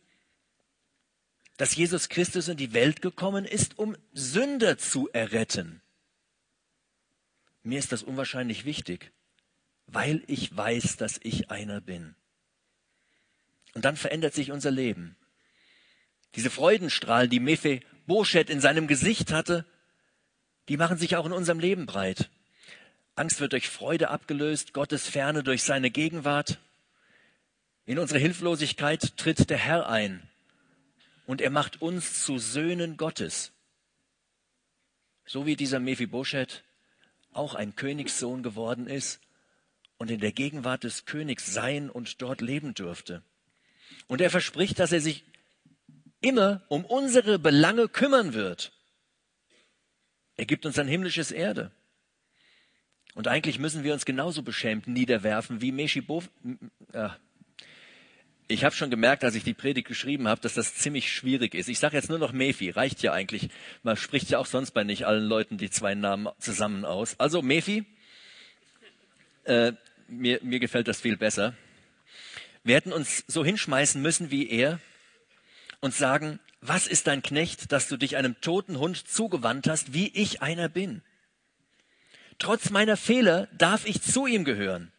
dass 1.56 1.76
Jesus 1.76 2.08
Christus 2.08 2.48
in 2.48 2.56
die 2.56 2.72
Welt 2.72 3.00
gekommen 3.00 3.44
ist, 3.44 3.78
um 3.78 3.96
Sünder 4.12 4.76
zu 4.76 5.08
erretten. 5.12 5.80
Mir 7.64 7.78
ist 7.78 7.92
das 7.92 8.02
unwahrscheinlich 8.02 8.66
wichtig, 8.66 9.10
weil 9.86 10.22
ich 10.26 10.54
weiß, 10.54 10.96
dass 10.98 11.18
ich 11.22 11.50
einer 11.50 11.80
bin. 11.80 12.14
Und 13.72 13.84
dann 13.84 13.96
verändert 13.96 14.34
sich 14.34 14.52
unser 14.52 14.70
Leben. 14.70 15.16
Diese 16.34 16.50
Freudenstrahlen, 16.50 17.30
die 17.30 17.40
Mephe 17.40 17.80
Boschet 18.06 18.50
in 18.50 18.60
seinem 18.60 18.86
Gesicht 18.86 19.32
hatte, 19.32 19.64
die 20.68 20.76
machen 20.76 20.98
sich 20.98 21.16
auch 21.16 21.24
in 21.24 21.32
unserem 21.32 21.58
Leben 21.58 21.86
breit. 21.86 22.30
Angst 23.16 23.40
wird 23.40 23.52
durch 23.52 23.68
Freude 23.68 24.10
abgelöst, 24.10 24.74
Gottes 24.74 25.08
Ferne 25.08 25.42
durch 25.42 25.62
seine 25.62 25.90
Gegenwart. 25.90 26.58
In 27.86 27.98
unsere 27.98 28.18
Hilflosigkeit 28.18 29.16
tritt 29.16 29.48
der 29.48 29.58
Herr 29.58 29.88
ein 29.88 30.28
und 31.26 31.40
er 31.40 31.50
macht 31.50 31.80
uns 31.80 32.24
zu 32.24 32.38
Söhnen 32.38 32.98
Gottes. 32.98 33.52
So 35.24 35.46
wie 35.46 35.56
dieser 35.56 35.80
Mephibosheth 35.80 36.62
auch 37.34 37.54
ein 37.54 37.76
Königssohn 37.76 38.42
geworden 38.42 38.86
ist 38.86 39.20
und 39.98 40.10
in 40.10 40.20
der 40.20 40.32
Gegenwart 40.32 40.84
des 40.84 41.04
Königs 41.04 41.52
sein 41.52 41.90
und 41.90 42.20
dort 42.22 42.40
leben 42.40 42.74
dürfte. 42.74 43.22
Und 44.06 44.20
er 44.20 44.30
verspricht, 44.30 44.78
dass 44.78 44.92
er 44.92 45.00
sich 45.00 45.24
immer 46.20 46.62
um 46.68 46.84
unsere 46.84 47.38
Belange 47.38 47.88
kümmern 47.88 48.34
wird. 48.34 48.72
Er 50.36 50.46
gibt 50.46 50.66
uns 50.66 50.78
ein 50.78 50.88
himmlisches 50.88 51.30
Erde. 51.30 51.70
Und 53.14 53.28
eigentlich 53.28 53.58
müssen 53.58 53.84
wir 53.84 53.92
uns 53.92 54.04
genauso 54.04 54.42
beschämt 54.42 54.88
niederwerfen 54.88 55.60
wie 55.60 55.70
Meshibof. 55.70 56.28
Äh, 56.92 57.10
ich 58.46 58.64
habe 58.64 58.74
schon 58.74 58.90
gemerkt, 58.90 59.24
als 59.24 59.34
ich 59.34 59.44
die 59.44 59.54
Predigt 59.54 59.88
geschrieben 59.88 60.28
habe, 60.28 60.40
dass 60.40 60.54
das 60.54 60.74
ziemlich 60.74 61.10
schwierig 61.12 61.54
ist. 61.54 61.68
Ich 61.68 61.78
sage 61.78 61.96
jetzt 61.96 62.10
nur 62.10 62.18
noch 62.18 62.32
Mephi, 62.32 62.70
reicht 62.70 63.02
ja 63.02 63.12
eigentlich. 63.12 63.48
Man 63.82 63.96
spricht 63.96 64.28
ja 64.30 64.38
auch 64.38 64.46
sonst 64.46 64.72
bei 64.72 64.84
nicht 64.84 65.06
allen 65.06 65.24
Leuten 65.24 65.56
die 65.56 65.70
zwei 65.70 65.94
Namen 65.94 66.28
zusammen 66.38 66.84
aus. 66.84 67.18
Also 67.18 67.40
Mephi, 67.40 67.84
äh, 69.44 69.72
mir, 70.08 70.40
mir 70.42 70.60
gefällt 70.60 70.88
das 70.88 71.00
viel 71.00 71.16
besser. 71.16 71.54
Wir 72.64 72.76
hätten 72.76 72.92
uns 72.92 73.24
so 73.26 73.44
hinschmeißen 73.44 74.00
müssen 74.00 74.30
wie 74.30 74.48
er 74.48 74.78
und 75.80 75.94
sagen, 75.94 76.38
was 76.60 76.86
ist 76.86 77.06
dein 77.06 77.22
Knecht, 77.22 77.72
dass 77.72 77.88
du 77.88 77.96
dich 77.96 78.16
einem 78.16 78.40
toten 78.40 78.78
Hund 78.78 79.08
zugewandt 79.08 79.68
hast, 79.68 79.92
wie 79.92 80.08
ich 80.08 80.42
einer 80.42 80.68
bin? 80.68 81.02
Trotz 82.38 82.70
meiner 82.70 82.96
Fehler 82.96 83.48
darf 83.52 83.86
ich 83.86 84.02
zu 84.02 84.26
ihm 84.26 84.44
gehören. 84.44 84.92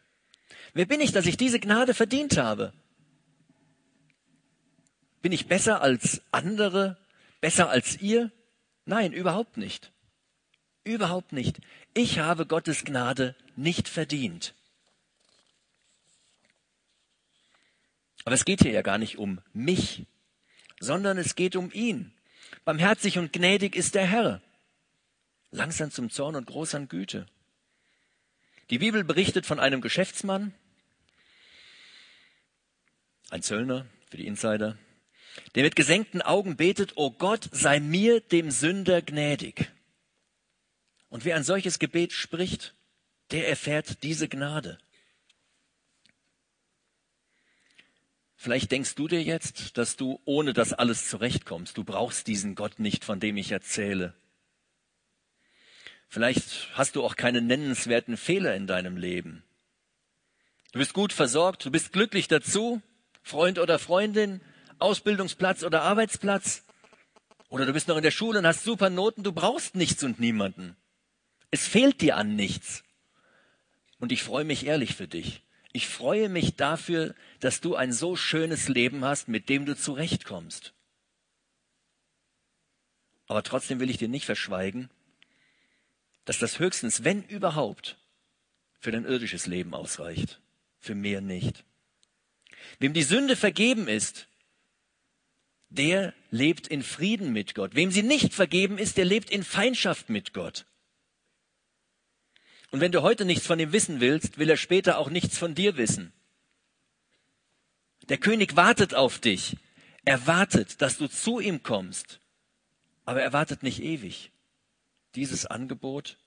Wer 0.74 0.86
bin 0.86 1.00
ich, 1.00 1.12
dass 1.12 1.26
ich 1.26 1.38
diese 1.38 1.60
Gnade 1.60 1.94
verdient 1.94 2.38
habe? 2.38 2.74
Bin 5.26 5.32
ich 5.32 5.48
besser 5.48 5.82
als 5.82 6.22
andere? 6.30 6.98
Besser 7.42 7.68
als 7.72 8.00
ihr? 8.00 8.32
Nein, 8.86 9.12
überhaupt 9.12 9.58
nicht. 9.58 9.92
Überhaupt 10.84 11.32
nicht. 11.32 11.62
Ich 11.96 12.20
habe 12.20 12.46
Gottes 12.46 12.86
Gnade 12.86 13.36
nicht 13.56 13.90
verdient. 13.90 14.54
Aber 18.24 18.36
es 18.36 18.46
geht 18.46 18.62
hier 18.62 18.72
ja 18.72 18.84
gar 18.84 19.00
nicht 19.00 19.18
um 19.18 19.42
mich, 19.52 20.06
sondern 20.80 21.18
es 21.18 21.34
geht 21.34 21.56
um 21.56 21.72
ihn. 21.72 22.14
Barmherzig 22.64 23.18
und 23.18 23.34
gnädig 23.34 23.76
ist 23.76 23.96
der 23.96 24.06
Herr, 24.06 24.44
langsam 25.50 25.90
zum 25.90 26.12
Zorn 26.12 26.36
und 26.36 26.46
groß 26.46 26.76
an 26.76 26.88
Güte. 26.88 27.26
Die 28.70 28.78
Bibel 28.78 29.04
berichtet 29.04 29.48
von 29.48 29.60
einem 29.60 29.82
Geschäftsmann, 29.82 30.54
ein 33.32 33.42
Zöllner 33.42 33.88
für 34.12 34.18
die 34.18 34.28
Insider, 34.28 34.78
der 35.56 35.64
mit 35.64 35.76
gesenkten 35.76 36.22
Augen 36.22 36.56
betet, 36.56 36.94
O 36.96 37.12
Gott, 37.12 37.50
sei 37.52 37.80
mir, 37.80 38.22
dem 38.22 38.52
Sünder, 38.52 39.02
gnädig. 39.02 39.72
Und 41.10 41.26
wer 41.26 41.36
ein 41.36 41.44
solches 41.44 41.80
Gebet 41.80 42.14
spricht, 42.14 42.76
der 43.32 43.48
erfährt 43.48 44.04
diese 44.04 44.28
Gnade. 44.28 44.78
Vielleicht 48.36 48.72
denkst 48.72 48.96
du 48.96 49.08
dir 49.08 49.24
jetzt, 49.24 49.78
dass 49.78 49.96
du 49.96 50.22
ohne 50.26 50.54
das 50.54 50.74
alles 50.74 51.10
zurechtkommst. 51.10 51.78
Du 51.78 51.84
brauchst 51.84 52.28
diesen 52.28 52.54
Gott 52.54 52.80
nicht, 52.80 53.04
von 53.04 53.20
dem 53.20 53.38
ich 53.38 53.52
erzähle. 53.52 54.14
Vielleicht 56.08 56.70
hast 56.74 56.96
du 56.96 57.04
auch 57.04 57.16
keine 57.16 57.42
nennenswerten 57.42 58.18
Fehler 58.18 58.56
in 58.56 58.68
deinem 58.68 58.98
Leben. 58.98 59.44
Du 60.74 60.80
bist 60.80 60.94
gut 60.94 61.12
versorgt, 61.12 61.66
du 61.66 61.72
bist 61.72 61.92
glücklich 61.92 62.28
dazu, 62.28 62.82
Freund 63.24 63.58
oder 63.58 63.80
Freundin, 63.80 64.42
Ausbildungsplatz 64.80 65.64
oder 65.64 65.82
Arbeitsplatz. 65.84 66.64
Oder 67.50 67.66
du 67.66 67.74
bist 67.74 67.88
noch 67.88 67.98
in 67.98 68.04
der 68.04 68.12
Schule 68.12 68.40
und 68.40 68.48
hast 68.48 68.64
super 68.64 68.90
Noten, 68.90 69.24
du 69.24 69.32
brauchst 69.32 69.76
nichts 69.76 70.04
und 70.04 70.20
niemanden. 70.20 70.76
Es 71.52 71.68
fehlt 71.68 72.02
dir 72.02 72.18
an 72.18 72.36
nichts. 72.36 72.84
Und 74.00 74.12
ich 74.12 74.24
freue 74.24 74.44
mich 74.44 74.66
ehrlich 74.66 74.96
für 74.96 75.08
dich. 75.08 75.42
Ich 75.72 75.88
freue 75.88 76.30
mich 76.30 76.56
dafür, 76.56 77.16
dass 77.40 77.62
du 77.62 77.76
ein 77.76 77.92
so 77.92 78.16
schönes 78.16 78.68
Leben 78.70 79.04
hast, 79.04 79.28
mit 79.28 79.50
dem 79.50 79.66
du 79.66 79.76
zurechtkommst. 79.76 80.74
Aber 83.28 83.44
trotzdem 83.44 83.80
will 83.80 83.90
ich 83.90 83.98
dir 83.98 84.08
nicht 84.08 84.26
verschweigen, 84.26 84.90
dass 86.26 86.40
das 86.40 86.60
höchstens, 86.60 87.04
wenn 87.04 87.24
überhaupt, 87.24 87.98
für 88.80 88.92
dein 88.92 89.06
irdisches 89.06 89.48
Leben 89.48 89.74
ausreicht. 89.74 90.40
Für 90.80 90.96
mehr 90.96 91.22
nicht. 91.22 91.64
Wem 92.80 92.94
die 92.94 93.04
Sünde 93.04 93.36
vergeben 93.36 93.88
ist, 93.88 94.28
der 95.76 96.14
lebt 96.32 96.68
in 96.68 96.84
Frieden 96.84 97.32
mit 97.34 97.56
Gott. 97.56 97.76
Wem 97.76 97.92
sie 97.92 98.04
nicht 98.04 98.34
vergeben 98.34 98.78
ist, 98.78 98.98
der 98.98 99.06
lebt 99.06 99.30
in 99.30 99.44
Feindschaft 99.44 100.10
mit 100.10 100.34
Gott. 100.34 100.66
Und 102.72 102.82
wenn 102.82 102.92
du 102.92 103.02
heute 103.02 103.26
nichts 103.26 103.46
von 103.46 103.60
ihm 103.60 103.72
wissen 103.72 104.02
willst, 104.02 104.38
will 104.38 104.50
er 104.50 104.58
später 104.58 104.98
auch 104.98 105.10
nichts 105.10 105.38
von 105.38 105.56
dir 105.56 105.78
wissen. 105.78 106.12
Der 108.10 108.18
König 108.18 108.56
wartet 108.56 108.94
auf 108.94 109.20
dich. 109.20 109.58
Er 110.04 110.28
wartet, 110.28 110.82
dass 110.82 110.98
du 110.98 111.08
zu 111.08 111.40
ihm 111.40 111.64
kommst. 111.64 112.20
Aber 113.06 113.22
er 113.22 113.34
wartet 113.34 113.64
nicht 113.64 113.82
ewig. 113.82 114.32
Dieses 115.16 115.46
Angebot, 115.46 116.18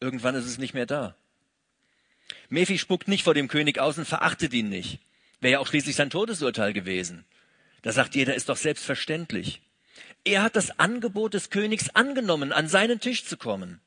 irgendwann 0.00 0.34
ist 0.34 0.46
es 0.46 0.58
nicht 0.58 0.74
mehr 0.74 0.86
da. 0.86 1.16
Mephi 2.48 2.78
spuckt 2.78 3.08
nicht 3.08 3.24
vor 3.24 3.34
dem 3.34 3.48
König 3.48 3.78
aus 3.78 3.98
und 3.98 4.06
verachtet 4.06 4.52
ihn 4.52 4.68
nicht. 4.68 5.00
Wäre 5.40 5.52
ja 5.52 5.58
auch 5.58 5.66
schließlich 5.66 5.96
sein 5.96 6.10
Todesurteil 6.10 6.72
gewesen. 6.72 7.24
Da 7.82 7.92
sagt 7.92 8.14
jeder, 8.14 8.34
ist 8.34 8.48
doch 8.48 8.56
selbstverständlich. 8.56 9.60
Er 10.24 10.42
hat 10.42 10.56
das 10.56 10.78
Angebot 10.78 11.34
des 11.34 11.50
Königs 11.50 11.90
angenommen, 11.90 12.52
an 12.52 12.68
seinen 12.68 13.00
Tisch 13.00 13.24
zu 13.24 13.36
kommen. 13.36 13.80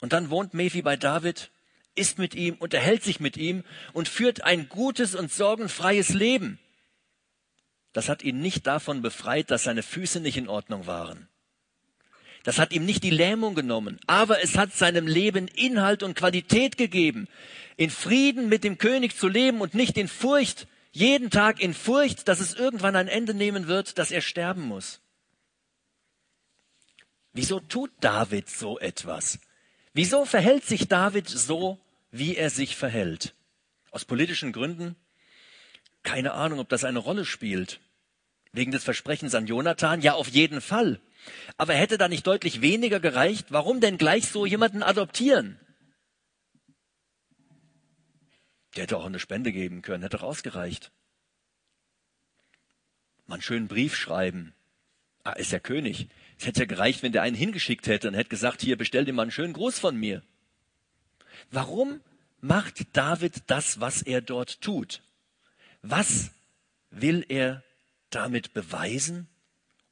Und 0.00 0.12
dann 0.12 0.30
wohnt 0.30 0.54
Mephi 0.54 0.82
bei 0.82 0.96
David, 0.96 1.50
ist 1.96 2.18
mit 2.18 2.34
ihm, 2.34 2.54
unterhält 2.56 3.02
sich 3.02 3.20
mit 3.20 3.36
ihm 3.36 3.64
und 3.92 4.08
führt 4.08 4.42
ein 4.42 4.68
gutes 4.68 5.14
und 5.14 5.32
sorgenfreies 5.32 6.10
Leben. 6.10 6.58
Das 7.92 8.08
hat 8.08 8.22
ihn 8.22 8.40
nicht 8.40 8.66
davon 8.66 9.02
befreit, 9.02 9.50
dass 9.50 9.64
seine 9.64 9.82
Füße 9.82 10.20
nicht 10.20 10.36
in 10.36 10.48
Ordnung 10.48 10.86
waren. 10.86 11.28
Das 12.42 12.58
hat 12.58 12.72
ihm 12.72 12.84
nicht 12.84 13.02
die 13.04 13.10
Lähmung 13.10 13.54
genommen, 13.54 13.98
aber 14.06 14.42
es 14.42 14.56
hat 14.56 14.74
seinem 14.74 15.06
Leben 15.06 15.48
Inhalt 15.48 16.02
und 16.02 16.14
Qualität 16.14 16.76
gegeben, 16.76 17.26
in 17.76 17.90
Frieden 17.90 18.48
mit 18.48 18.64
dem 18.64 18.78
König 18.78 19.16
zu 19.16 19.28
leben 19.28 19.60
und 19.60 19.74
nicht 19.74 19.96
in 19.96 20.08
Furcht, 20.08 20.66
jeden 20.94 21.30
Tag 21.30 21.60
in 21.60 21.74
Furcht, 21.74 22.28
dass 22.28 22.38
es 22.38 22.54
irgendwann 22.54 22.94
ein 22.94 23.08
Ende 23.08 23.34
nehmen 23.34 23.66
wird, 23.66 23.98
dass 23.98 24.12
er 24.12 24.20
sterben 24.20 24.62
muss. 24.62 25.00
Wieso 27.32 27.58
tut 27.58 27.90
David 28.00 28.48
so 28.48 28.78
etwas? 28.78 29.40
Wieso 29.92 30.24
verhält 30.24 30.64
sich 30.64 30.86
David 30.86 31.28
so, 31.28 31.80
wie 32.12 32.36
er 32.36 32.48
sich 32.48 32.76
verhält? 32.76 33.34
Aus 33.90 34.04
politischen 34.04 34.52
Gründen? 34.52 34.94
Keine 36.04 36.32
Ahnung, 36.32 36.60
ob 36.60 36.68
das 36.68 36.84
eine 36.84 37.00
Rolle 37.00 37.24
spielt. 37.24 37.80
Wegen 38.52 38.70
des 38.70 38.84
Versprechens 38.84 39.34
an 39.34 39.48
Jonathan? 39.48 40.00
Ja, 40.00 40.14
auf 40.14 40.28
jeden 40.28 40.60
Fall. 40.60 41.00
Aber 41.58 41.74
hätte 41.74 41.98
da 41.98 42.06
nicht 42.06 42.24
deutlich 42.24 42.60
weniger 42.60 43.00
gereicht? 43.00 43.46
Warum 43.48 43.80
denn 43.80 43.98
gleich 43.98 44.28
so 44.28 44.46
jemanden 44.46 44.84
adoptieren? 44.84 45.58
Der 48.76 48.84
hätte 48.84 48.96
auch 48.96 49.06
eine 49.06 49.18
Spende 49.18 49.52
geben 49.52 49.82
können, 49.82 50.02
hätte 50.02 50.18
auch 50.18 50.24
ausgereicht. 50.24 50.90
Mal 53.26 53.34
einen 53.34 53.42
schönen 53.42 53.68
Brief 53.68 53.96
schreiben. 53.96 54.54
Ah, 55.22 55.32
ist 55.32 55.52
ja 55.52 55.58
König. 55.58 56.08
Es 56.38 56.46
hätte 56.46 56.60
ja 56.60 56.66
gereicht, 56.66 57.02
wenn 57.02 57.12
der 57.12 57.22
einen 57.22 57.36
hingeschickt 57.36 57.86
hätte 57.86 58.08
und 58.08 58.14
hätte 58.14 58.28
gesagt, 58.28 58.60
hier, 58.60 58.76
bestell 58.76 59.04
dir 59.04 59.12
mal 59.12 59.22
einen 59.22 59.30
schönen 59.30 59.54
Gruß 59.54 59.78
von 59.78 59.96
mir. 59.96 60.22
Warum 61.50 62.00
macht 62.40 62.94
David 62.96 63.42
das, 63.46 63.80
was 63.80 64.02
er 64.02 64.20
dort 64.20 64.60
tut? 64.60 65.02
Was 65.82 66.30
will 66.90 67.24
er 67.28 67.62
damit 68.10 68.52
beweisen? 68.52 69.28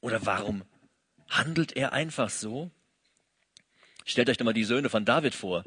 Oder 0.00 0.26
warum 0.26 0.64
handelt 1.28 1.72
er 1.76 1.92
einfach 1.92 2.28
so? 2.28 2.70
Stellt 4.04 4.28
euch 4.28 4.36
doch 4.36 4.44
mal 4.44 4.52
die 4.52 4.64
Söhne 4.64 4.90
von 4.90 5.04
David 5.04 5.34
vor. 5.34 5.64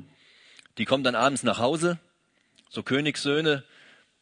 Die 0.77 0.85
kommen 0.85 1.03
dann 1.03 1.15
abends 1.15 1.43
nach 1.43 1.57
Hause, 1.57 1.99
so 2.69 2.83
Königssöhne, 2.83 3.63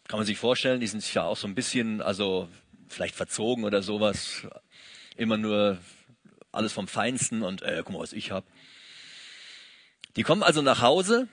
kann 0.07 0.19
man 0.19 0.25
sich 0.25 0.37
vorstellen, 0.37 0.79
die 0.79 0.87
sind 0.87 1.13
ja 1.13 1.23
auch 1.23 1.37
so 1.37 1.47
ein 1.47 1.55
bisschen, 1.55 2.01
also 2.01 2.49
vielleicht 2.87 3.15
verzogen 3.15 3.63
oder 3.63 3.81
sowas, 3.81 4.47
immer 5.15 5.37
nur 5.37 5.77
alles 6.51 6.73
vom 6.73 6.87
Feinsten 6.87 7.41
und 7.41 7.61
äh, 7.61 7.81
guck 7.83 7.93
mal, 7.93 7.99
was 7.99 8.13
ich 8.13 8.31
hab. 8.31 8.45
Die 10.15 10.23
kommen 10.23 10.43
also 10.43 10.61
nach 10.61 10.81
Hause 10.81 11.27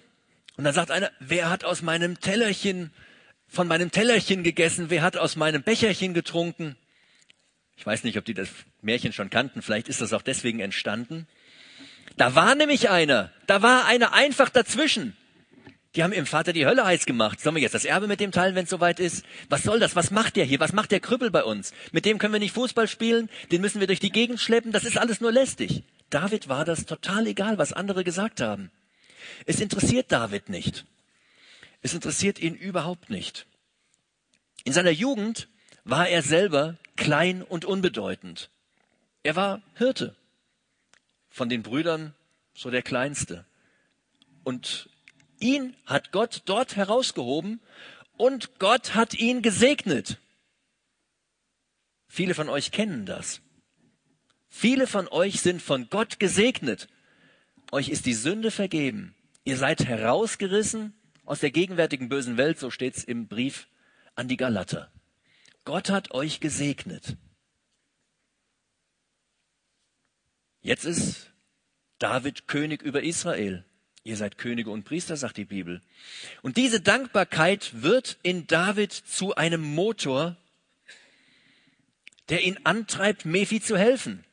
und 0.57 0.65
dann 0.65 0.75
sagt 0.75 0.91
einer, 0.91 1.11
wer 1.21 1.51
hat 1.51 1.65
aus 1.65 1.83
meinem 1.83 2.21
Tellerchen, 2.21 2.93
von 3.49 3.69
meinem 3.69 3.91
Tellerchen 3.91 4.43
gegessen, 4.43 4.89
wer 4.89 5.03
hat 5.03 5.17
aus 5.17 5.37
meinem 5.37 5.63
Becherchen 5.63 6.15
getrunken? 6.15 6.77
Ich 7.77 7.85
weiß 7.85 8.05
nicht, 8.05 8.17
ob 8.19 8.25
die 8.25 8.35
das 8.35 8.49
Märchen 8.81 9.13
schon 9.13 9.31
kannten, 9.31 9.63
vielleicht 9.63 9.89
ist 9.89 10.01
das 10.01 10.13
auch 10.13 10.23
deswegen 10.23 10.61
entstanden. 10.61 11.27
Da 12.17 12.35
war 12.35 12.55
nämlich 12.55 12.91
einer, 12.91 13.33
da 13.47 13.63
war 13.63 13.87
einer 13.87 14.13
einfach 14.13 14.49
dazwischen. 14.49 15.17
Die 15.97 16.05
haben 16.05 16.13
ihrem 16.13 16.27
Vater 16.27 16.53
die 16.53 16.67
Hölle 16.67 16.85
heiß 16.85 17.05
gemacht. 17.05 17.41
Sollen 17.41 17.57
wir 17.57 17.63
jetzt 17.63 17.75
das 17.75 17.85
Erbe 17.85 18.07
mit 18.07 18.21
dem 18.21 18.31
teilen, 18.31 18.55
wenn 18.55 18.65
es 18.65 18.71
soweit 18.71 19.01
ist? 19.01 19.25
Was 19.49 19.65
soll 19.65 19.81
das? 19.81 19.97
Was 19.97 20.13
macht 20.13 20.37
der 20.37 20.45
hier? 20.45 20.61
Was 20.61 20.73
macht 20.73 20.93
der 20.93 21.01
Krüppel 21.01 21.31
bei 21.31 21.43
uns? 21.43 21.73
Mit 21.91 22.05
dem 22.05 22.19
können 22.19 22.33
wir 22.33 22.41
nicht 22.41 22.55
Fußball 22.55 22.87
spielen, 22.87 23.29
den 23.51 23.61
müssen 23.61 23.81
wir 23.81 23.89
durch 23.89 23.99
die 23.99 24.13
Gegend 24.13 24.41
schleppen, 24.41 24.71
das 24.71 24.85
ist 24.85 24.99
alles 24.99 25.21
nur 25.21 25.33
lästig. 25.33 25.83
David 26.09 26.49
war 26.49 26.65
das 26.65 26.87
total 26.87 27.27
egal, 27.27 27.59
was 27.59 27.73
andere 27.73 28.05
gesagt 28.05 28.41
haben. 28.41 28.71
Es 29.47 29.61
interessiert 29.61 30.13
David 30.13 30.49
nicht. 30.49 30.85
Es 31.83 31.95
interessiert 31.95 32.39
ihn 32.39 32.55
überhaupt 32.55 33.11
nicht. 33.11 33.47
In 34.65 34.73
seiner 34.73 34.91
Jugend 34.91 35.49
war 35.85 36.09
er 36.09 36.23
selber 36.23 36.77
klein 36.97 37.43
und 37.43 37.65
unbedeutend. 37.65 38.51
Er 39.23 39.35
war 39.37 39.63
Hirte. 39.75 40.15
Von 41.31 41.49
den 41.49 41.63
Brüdern 41.63 42.15
so 42.55 42.71
der 42.71 42.83
kleinste. 42.83 43.45
Und 44.45 44.89
Ihn 45.41 45.75
hat 45.87 46.13
Gott 46.13 46.43
dort 46.45 46.77
herausgehoben 46.77 47.61
und 48.17 48.59
Gott 48.59 48.95
hat 48.95 49.15
ihn 49.15 49.43
gesegnet. 49.43 50.19
Viele 52.07 52.35
von 52.35 52.49
euch 52.49 52.71
kennen 52.71 53.07
das. 53.07 53.41
Viele 54.49 54.87
von 54.87 55.09
euch 55.09 55.41
sind 55.41 55.63
von 55.63 55.89
Gott 55.89 56.21
gesegnet. 56.21 56.89
Euch 57.73 57.89
ist 57.89 58.05
die 58.05 58.15
Sünde 58.15 58.51
vergeben. 58.51 59.15
Ihr 59.45 59.57
seid 59.57 59.85
herausgerissen 59.87 60.93
aus 61.25 61.41
der 61.41 61.51
gegenwärtigen 61.51 62.09
bösen 62.09 62.37
Welt, 62.37 62.59
so 62.59 62.71
steht's 62.71 63.05
im 63.05 63.29
Brief 63.29 63.69
an 64.17 64.29
die 64.29 64.37
Galater. 64.37 64.93
Gott 65.65 65.89
hat 65.89 66.11
euch 66.11 66.41
gesegnet. 66.41 67.17
Jetzt 70.61 70.85
ist 70.85 71.33
David 71.99 72.49
König 72.49 72.83
über 72.83 73.03
Israel. 73.03 73.65
Ihr 74.11 74.17
seid 74.17 74.39
Könige 74.39 74.71
und 74.71 74.83
Priester, 74.83 75.17
sagt 75.17 75.37
die 75.37 75.45
Bibel. 75.45 75.81
Und 76.43 76.57
diese 76.57 76.81
Dankbarkeit 76.81 77.81
wird 77.85 78.19
in 78.25 78.49
David 78.49 78.93
zu 78.93 79.37
einem 79.37 79.63
Motor, 79.63 80.37
der 82.29 82.43
ihn 82.43 82.59
antreibt, 82.65 83.25
Mephi 83.25 83.61
zu 83.61 83.79
helfen. 83.79 84.25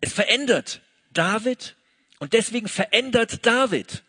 Es 0.00 0.14
verändert 0.14 0.80
David 1.10 1.76
und 2.18 2.32
deswegen 2.32 2.66
verändert 2.66 3.44
David. 3.44 4.02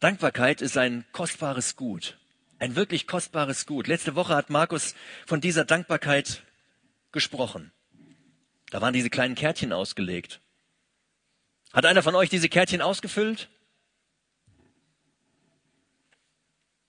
Dankbarkeit 0.00 0.62
ist 0.62 0.78
ein 0.78 1.04
kostbares 1.12 1.76
Gut, 1.76 2.16
ein 2.58 2.74
wirklich 2.74 3.06
kostbares 3.06 3.66
Gut. 3.66 3.86
Letzte 3.86 4.14
Woche 4.14 4.34
hat 4.34 4.48
Markus 4.48 4.94
von 5.26 5.42
dieser 5.42 5.66
Dankbarkeit 5.66 6.42
gesprochen. 7.12 7.70
Da 8.72 8.80
waren 8.80 8.94
diese 8.94 9.10
kleinen 9.10 9.34
Kärtchen 9.34 9.70
ausgelegt. 9.70 10.40
Hat 11.74 11.84
einer 11.84 12.02
von 12.02 12.14
euch 12.14 12.30
diese 12.30 12.48
Kärtchen 12.48 12.80
ausgefüllt? 12.80 13.50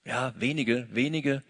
Ja, 0.05 0.33
wenige, 0.37 0.87
wenige. 0.91 1.43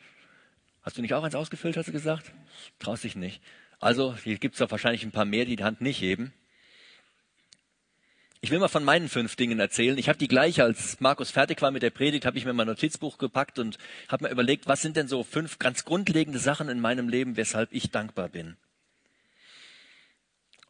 Hast 0.81 0.97
du 0.97 1.03
nicht 1.03 1.13
auch 1.13 1.23
eins 1.23 1.35
ausgefüllt, 1.35 1.77
hast 1.77 1.87
du 1.87 1.91
gesagt? 1.91 2.31
Traust 2.79 3.03
dich 3.03 3.15
nicht. 3.15 3.43
Also, 3.79 4.15
hier 4.15 4.39
gibt 4.39 4.55
es 4.55 4.59
doch 4.59 4.71
wahrscheinlich 4.71 5.03
ein 5.03 5.11
paar 5.11 5.25
mehr, 5.25 5.45
die 5.45 5.55
die 5.55 5.63
Hand 5.63 5.81
nicht 5.81 6.01
heben. 6.01 6.33
Ich 8.41 8.49
will 8.49 8.57
mal 8.57 8.69
von 8.69 8.83
meinen 8.83 9.09
fünf 9.09 9.35
Dingen 9.35 9.59
erzählen. 9.59 9.99
Ich 9.99 10.09
habe 10.09 10.17
die 10.17 10.27
gleich, 10.27 10.63
als 10.63 10.99
Markus 10.99 11.29
fertig 11.29 11.61
war 11.61 11.69
mit 11.69 11.83
der 11.83 11.91
Predigt, 11.91 12.25
habe 12.25 12.39
ich 12.39 12.45
mir 12.45 12.53
mein 12.53 12.65
Notizbuch 12.65 13.19
gepackt 13.19 13.59
und 13.59 13.77
habe 14.07 14.23
mir 14.23 14.31
überlegt, 14.31 14.65
was 14.65 14.81
sind 14.81 14.97
denn 14.97 15.07
so 15.07 15.23
fünf 15.23 15.59
ganz 15.59 15.85
grundlegende 15.85 16.39
Sachen 16.39 16.69
in 16.69 16.79
meinem 16.79 17.07
Leben, 17.07 17.37
weshalb 17.37 17.71
ich 17.71 17.91
dankbar 17.91 18.29
bin. 18.29 18.57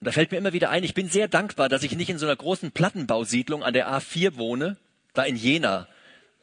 Und 0.03 0.07
da 0.07 0.11
fällt 0.11 0.33
mir 0.33 0.37
immer 0.37 0.51
wieder 0.51 0.69
ein, 0.69 0.83
ich 0.83 0.93
bin 0.93 1.07
sehr 1.07 1.29
dankbar, 1.29 1.69
dass 1.69 1.81
ich 1.81 1.95
nicht 1.95 2.09
in 2.09 2.17
so 2.17 2.25
einer 2.25 2.35
großen 2.35 2.73
Plattenbausiedlung 2.73 3.63
an 3.63 3.71
der 3.71 3.89
A4 3.89 4.35
wohne, 4.35 4.75
da 5.13 5.23
in 5.23 5.37
Jena. 5.37 5.87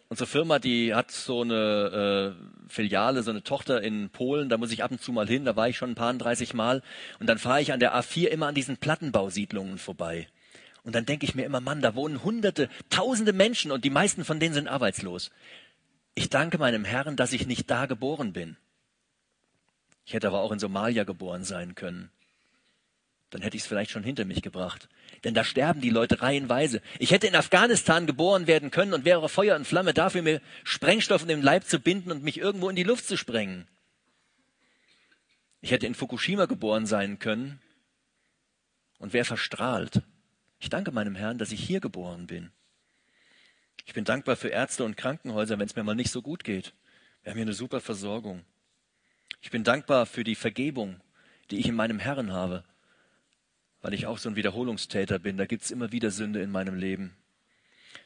Unsere 0.09 0.27
Firma, 0.27 0.59
die 0.59 0.94
hat 0.94 1.11
so 1.11 1.42
eine 1.42 2.35
äh, 2.38 2.70
Filiale, 2.73 3.23
so 3.23 3.31
eine 3.31 3.42
Tochter 3.42 3.83
in 3.83 4.09
Polen, 4.09 4.49
da 4.49 4.57
muss 4.57 4.73
ich 4.73 4.83
ab 4.83 4.92
und 4.92 5.03
zu 5.03 5.12
mal 5.12 5.27
hin, 5.27 5.44
da 5.44 5.57
war 5.57 5.68
ich 5.68 5.77
schon 5.77 5.90
ein 5.90 5.94
paar 5.94 6.14
30 6.14 6.55
Mal. 6.55 6.83
Und 7.18 7.27
dann 7.27 7.37
fahre 7.37 7.61
ich 7.61 7.75
an 7.75 7.81
der 7.81 7.94
A4 7.94 8.29
immer 8.29 8.46
an 8.46 8.55
diesen 8.55 8.79
Plattenbausiedlungen 8.79 9.77
vorbei. 9.77 10.29
Und 10.83 10.94
dann 10.94 11.05
denke 11.05 11.27
ich 11.27 11.35
mir 11.35 11.44
immer, 11.44 11.61
Mann, 11.61 11.83
da 11.83 11.94
wohnen 11.94 12.25
hunderte, 12.25 12.70
tausende 12.88 13.35
Menschen 13.35 13.73
und 13.73 13.85
die 13.85 13.90
meisten 13.90 14.25
von 14.25 14.40
denen 14.40 14.55
sind 14.55 14.68
arbeitslos. 14.68 15.31
Ich 16.14 16.31
danke 16.31 16.57
meinem 16.57 16.87
Herrn, 16.87 17.16
dass 17.16 17.35
ich 17.35 17.46
nicht 17.46 17.70
da 17.70 17.85
geboren 17.85 18.33
bin. 18.33 18.57
Ich 20.07 20.14
hätte 20.14 20.29
aber 20.29 20.40
auch 20.40 20.51
in 20.51 20.59
Somalia 20.59 21.05
geboren 21.05 21.44
sein 21.44 21.75
können 21.75 22.11
dann 23.31 23.43
hätte 23.43 23.57
ich 23.57 23.62
es 23.62 23.69
vielleicht 23.69 23.93
schon 23.93 24.03
hinter 24.03 24.25
mich 24.25 24.43
gebracht. 24.43 24.88
Denn 25.23 25.35
da 25.35 25.45
sterben 25.45 25.81
die 25.81 25.90
Leute 25.90 26.21
reihenweise. 26.21 26.83
Ich 26.99 27.12
hätte 27.12 27.29
in 27.29 27.37
Afghanistan 27.37 28.07
geboren 28.07 28.49
werden 28.49 28.71
können 28.73 28.93
und 28.93 29.05
wäre 29.05 29.29
Feuer 29.29 29.57
und 29.57 29.66
Flamme 29.66 29.95
dafür, 29.95 30.23
mir 30.23 30.40
Sprengstoff 30.64 31.23
in 31.23 31.29
den 31.29 31.43
Leib 31.43 31.64
zu 31.64 31.79
binden 31.79 32.11
und 32.11 32.25
mich 32.25 32.38
irgendwo 32.38 32.69
in 32.69 32.77
die 32.77 32.83
Luft 32.83 33.07
zu 33.07 33.16
sprengen. 33.16 33.69
Ich 35.61 35.71
hätte 35.71 35.87
in 35.87 35.95
Fukushima 35.95 36.47
geboren 36.47 36.87
sein 36.87 37.19
können 37.19 37.61
und 38.99 39.12
wäre 39.12 39.25
verstrahlt. 39.25 40.03
Ich 40.59 40.69
danke 40.69 40.90
meinem 40.90 41.14
Herrn, 41.14 41.38
dass 41.38 41.53
ich 41.53 41.62
hier 41.62 41.81
geboren 41.81 42.27
bin. 42.27 42.51
Ich 43.87 43.95
bin 43.95 44.05
dankbar 44.05 44.37
für 44.37 44.49
Ärzte 44.49 44.85
und 44.85 44.97
Krankenhäuser, 44.97 45.59
wenn 45.59 45.66
es 45.66 45.77
mir 45.77 45.85
mal 45.85 45.95
nicht 45.95 46.11
so 46.11 46.23
gut 46.23 46.45
geht. 46.45 46.75
Wir 47.23 47.31
haben 47.31 47.38
hier 47.38 47.47
eine 47.47 47.55
super 47.55 47.81
Versorgung. 47.81 48.45
Ich 49.40 49.51
bin 49.51 49.62
dankbar 49.62 50.07
für 50.07 50.25
die 50.25 50.35
Vergebung, 50.35 51.01
die 51.51 51.59
ich 51.59 51.66
in 51.66 51.75
meinem 51.75 51.99
Herrn 51.99 52.33
habe 52.33 52.64
weil 53.83 53.95
ich 53.95 54.07
auch 54.07 54.19
so 54.19 54.29
ein 54.29 54.37
Wiederholungstäter 54.37 55.19
bin. 55.19 55.37
Da 55.37 55.47
gibt's 55.47 55.71
immer 55.71 55.93
wieder 55.93 56.11
Sünde 56.11 56.40
in 56.43 56.51
meinem 56.51 56.77
Leben. 56.77 57.16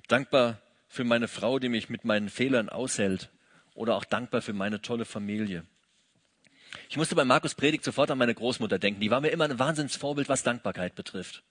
Dankbar 0.09 0.61
für 0.89 1.05
meine 1.05 1.29
Frau, 1.29 1.59
die 1.59 1.69
mich 1.69 1.89
mit 1.89 2.05
meinen 2.05 2.29
Fehlern 2.29 2.69
aushält. 2.69 3.31
Oder 3.75 3.97
auch 3.97 4.05
dankbar 4.05 4.41
für 4.41 4.53
meine 4.53 4.81
tolle 4.81 5.05
Familie. 5.05 5.65
Ich 6.89 6.97
musste 6.97 7.17
bei 7.17 7.25
Markus 7.25 7.55
Predigt 7.55 7.85
sofort 7.85 8.11
an 8.11 8.19
meine 8.19 8.35
Großmutter 8.35 8.79
denken. 8.79 9.01
Die 9.01 9.11
war 9.11 9.21
mir 9.21 9.31
immer 9.31 9.45
ein 9.45 9.59
Wahnsinnsvorbild, 9.59 10.29
was 10.29 10.43
Dankbarkeit 10.43 10.95
betrifft. 10.95 11.43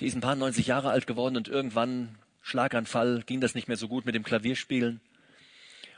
Die 0.00 0.06
ist 0.06 0.14
ein 0.14 0.20
paar 0.20 0.36
90 0.36 0.66
Jahre 0.66 0.90
alt 0.90 1.06
geworden 1.06 1.36
und 1.36 1.48
irgendwann, 1.48 2.18
Schlaganfall, 2.40 3.22
ging 3.24 3.40
das 3.40 3.54
nicht 3.54 3.68
mehr 3.68 3.76
so 3.76 3.88
gut 3.88 4.04
mit 4.04 4.14
dem 4.14 4.22
Klavierspielen. 4.22 5.00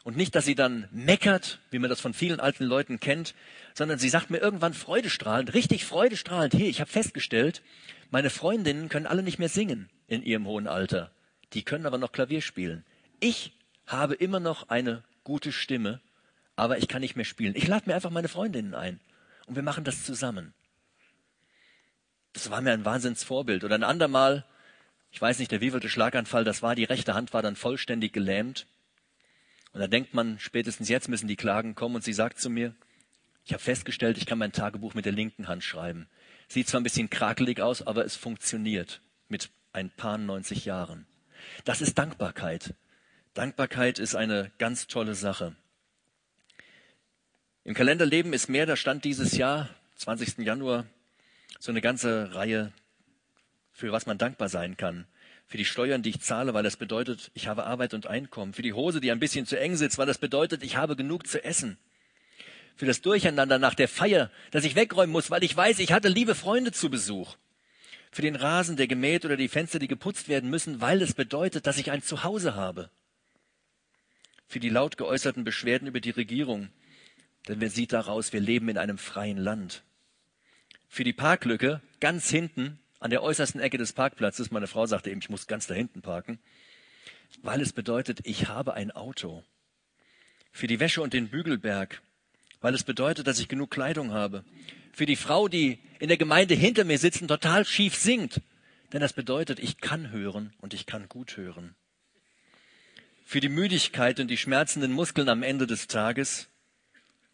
Und 0.05 0.19
nicht, 0.19 0.35
dass 0.35 0.45
sie 0.45 0.55
dann 0.55 0.87
meckert, 0.93 1.61
wie 1.71 1.79
man 1.79 1.89
das 1.89 2.01
von 2.01 2.13
vielen 2.13 2.39
alten 2.39 2.65
Leuten 2.65 3.01
kennt, 3.01 3.35
sondern 3.73 3.99
sie 3.99 4.11
sagt 4.11 4.31
mir 4.31 4.39
irgendwann 4.39 4.75
freudestrahlend, 4.75 5.55
richtig 5.55 5.87
freudestrahlend, 5.87 6.55
hier, 6.55 6.69
ich 6.69 6.81
habe 6.81 6.91
festgestellt, 6.91 7.63
meine 8.11 8.29
Freundinnen 8.31 8.91
können 8.91 9.07
alle 9.07 9.23
nicht 9.23 9.39
mehr 9.39 9.49
singen 9.49 9.89
in 10.07 10.23
ihrem 10.23 10.47
hohen 10.47 10.69
Alter. 10.69 11.11
Die 11.55 11.63
können 11.63 11.87
aber 11.87 11.99
noch 11.99 12.13
Klavier 12.13 12.43
spielen. 12.43 12.85
Ich 13.19 13.53
habe 13.87 14.15
immer 14.15 14.41
noch 14.41 14.69
eine 14.69 15.03
gute 15.25 15.53
Stimme, 15.53 16.01
aber 16.55 16.79
ich 16.79 16.87
kann 16.87 17.01
nicht 17.01 17.17
mehr 17.17 17.25
spielen. 17.25 17.55
Ich 17.57 17.67
lade 17.67 17.89
mir 17.89 17.95
einfach 17.95 18.11
meine 18.11 18.29
Freundinnen 18.29 18.75
ein. 18.75 19.01
und 19.47 19.57
wir 19.57 19.63
machen 19.63 19.85
das 19.85 20.05
zusammen. 20.05 20.55
Das 22.35 22.51
war 22.51 22.61
mir 22.61 22.73
ein 22.73 22.85
Wahnsinnsvorbild. 22.85 23.65
Oder 23.65 23.77
ein 23.77 23.85
andermal, 23.85 24.45
ich 25.13 25.21
weiß 25.21 25.39
nicht, 25.39 25.51
der 25.51 25.61
wievielte 25.61 25.89
Schlaganfall 25.89 26.45
das 26.45 26.63
war, 26.63 26.75
die 26.75 26.85
rechte 26.85 27.15
Hand 27.15 27.33
war 27.33 27.43
dann 27.43 27.57
vollständig 27.57 28.13
gelähmt. 28.13 28.67
Und 29.75 29.81
da 29.81 29.89
denkt 29.89 30.15
man, 30.15 30.39
spätestens 30.39 30.89
jetzt 30.89 31.09
müssen 31.09 31.27
die 31.27 31.37
Klagen 31.37 31.75
kommen. 31.75 31.97
Und 31.97 32.05
sie 32.05 32.13
sagt 32.13 32.39
zu 32.39 32.49
mir, 32.49 32.75
ich 33.45 33.53
habe 33.53 33.63
festgestellt, 33.63 34.17
ich 34.17 34.25
kann 34.25 34.39
mein 34.39 34.53
Tagebuch 34.53 34.95
mit 34.95 35.05
der 35.05 35.13
linken 35.13 35.49
Hand 35.49 35.65
schreiben. 35.65 36.09
Sieht 36.49 36.69
zwar 36.69 36.81
ein 36.81 36.85
bisschen 36.85 37.11
krakelig 37.11 37.61
aus, 37.61 37.83
aber 37.83 38.05
es 38.05 38.15
funktioniert 38.15 39.01
mit 39.29 39.51
ein 39.73 39.91
paar 39.91 40.17
90 40.17 40.65
Jahren. 40.65 41.07
Das 41.65 41.83
ist 41.83 41.99
Dankbarkeit. 41.99 42.75
Dankbarkeit 43.35 43.99
ist 43.99 44.15
eine 44.15 44.53
ganz 44.59 44.87
tolle 44.87 45.17
Sache. 45.17 45.57
Im 47.65 47.75
Kalenderleben 47.75 48.33
ist 48.33 48.49
mehr, 48.49 48.67
da 48.67 48.77
stand 48.77 49.05
dieses 49.05 49.37
Jahr, 49.37 49.69
20. 49.97 50.39
Januar, 50.39 50.87
so 51.59 51.73
eine 51.73 51.81
ganze 51.81 52.33
Reihe, 52.35 52.73
für 53.73 53.91
was 53.91 54.07
man 54.07 54.19
dankbar 54.19 54.49
sein 54.49 54.77
kann. 54.77 55.07
Für 55.47 55.59
die 55.59 55.65
Steuern, 55.65 56.03
die 56.03 56.11
ich 56.11 56.21
zahle, 56.21 56.55
weil 56.55 56.63
das 56.63 56.77
bedeutet, 56.77 57.31
ich 57.35 57.47
habe 57.47 57.65
Arbeit 57.65 57.95
und 57.95 58.07
Einkommen. 58.07 58.55
Für 58.55 58.63
die 58.63 58.73
Hose, 58.73 59.01
die 59.01 59.13
ein 59.13 59.21
bisschen 59.21 59.47
zu 59.47 59.59
eng 59.59 59.77
sitzt, 59.77 59.99
weil 59.99 60.07
das 60.07 60.19
bedeutet, 60.19 60.63
ich 60.63 60.77
habe 60.77 60.97
genug 60.97 61.27
zu 61.27 61.45
essen 61.45 61.79
für 62.77 62.87
das 62.87 63.01
Durcheinander 63.01 63.59
nach 63.59 63.75
der 63.75 63.89
Feier, 63.89 64.31
das 64.51 64.65
ich 64.65 64.75
wegräumen 64.75 65.13
muss, 65.13 65.31
weil 65.31 65.45
ich 65.45 65.57
weiß, 65.57 65.79
ich 65.79 65.93
hatte 65.93 66.09
liebe 66.09 66.35
Freunde 66.35 66.73
zu 66.73 66.91
Besuch. 66.91 67.37
Für 68.11 68.23
den 68.23 68.37
Rasen, 68.37 68.77
der 68.77 68.87
gemäht 68.87 69.25
oder 69.25 69.37
die 69.37 69.49
Fenster, 69.49 69.79
die 69.79 69.89
geputzt 69.89 70.29
werden 70.29 70.51
müssen, 70.51 70.81
weil 70.81 71.03
es 71.03 71.15
bedeutet, 71.15 71.67
dass 71.67 71.79
ich 71.79 71.91
ein 71.91 72.03
Zuhause 72.03 72.55
habe. 72.55 72.91
Für 74.47 74.61
die 74.61 74.69
laut 74.69 74.97
geäußerten 74.97 75.45
Beschwerden 75.45 75.89
über 75.89 76.01
die 76.01 76.11
Regierung, 76.11 76.69
denn 77.49 77.61
wer 77.61 77.71
sieht 77.71 77.93
daraus, 77.93 78.33
wir 78.33 78.41
leben 78.41 78.69
in 78.69 78.79
einem 78.79 78.99
freien 78.99 79.39
Land. 79.39 79.83
Für 80.89 81.05
die 81.05 81.13
Parklücke 81.13 81.81
ganz 82.01 82.29
hinten 82.31 82.79
an 83.05 83.11
der 83.11 83.23
äußersten 83.23 83.61
Ecke 83.61 83.77
des 83.77 83.93
Parkplatzes, 83.93 84.51
meine 84.51 84.67
Frau 84.67 84.87
sagte 84.87 85.11
eben, 85.11 85.21
ich 85.21 85.29
muss 85.29 85.47
ganz 85.47 85.67
da 85.67 85.75
hinten 85.75 86.01
parken, 86.01 86.39
weil 87.43 87.61
es 87.61 87.75
bedeutet, 87.75 88.21
ich 88.25 88.49
habe 88.49 88.73
ein 88.73 88.91
Auto. 88.93 89.45
Für 90.53 90.69
die 90.69 90.81
Wäsche 90.81 91.03
und 91.03 91.13
den 91.13 91.29
Bügelberg, 91.29 92.01
weil 92.63 92.75
es 92.75 92.83
bedeutet, 92.83 93.27
dass 93.27 93.39
ich 93.39 93.49
genug 93.49 93.71
Kleidung 93.71 94.13
habe. 94.13 94.43
Für 94.95 95.05
die 95.05 95.17
Frau, 95.17 95.49
die 95.49 95.81
in 95.99 96.09
der 96.09 96.17
Gemeinde 96.17 96.55
hinter 96.55 96.85
mir 96.85 96.97
sitzt 96.97 97.21
und 97.21 97.29
total 97.29 97.67
schief 97.67 97.95
singt, 97.95 98.41
denn 98.95 99.03
das 99.03 99.13
bedeutet, 99.13 99.59
ich 99.59 99.83
kann 99.83 100.11
hören 100.11 100.55
und 100.63 100.73
ich 100.73 100.87
kann 100.87 101.07
gut 101.11 101.37
hören. 101.37 101.75
Für 103.27 103.41
die 103.41 103.51
Müdigkeit 103.51 104.19
und 104.19 104.29
die 104.29 104.39
schmerzenden 104.39 104.93
Muskeln 104.93 105.29
am 105.29 105.43
Ende 105.43 105.67
des 105.67 105.89
Tages, 105.89 106.49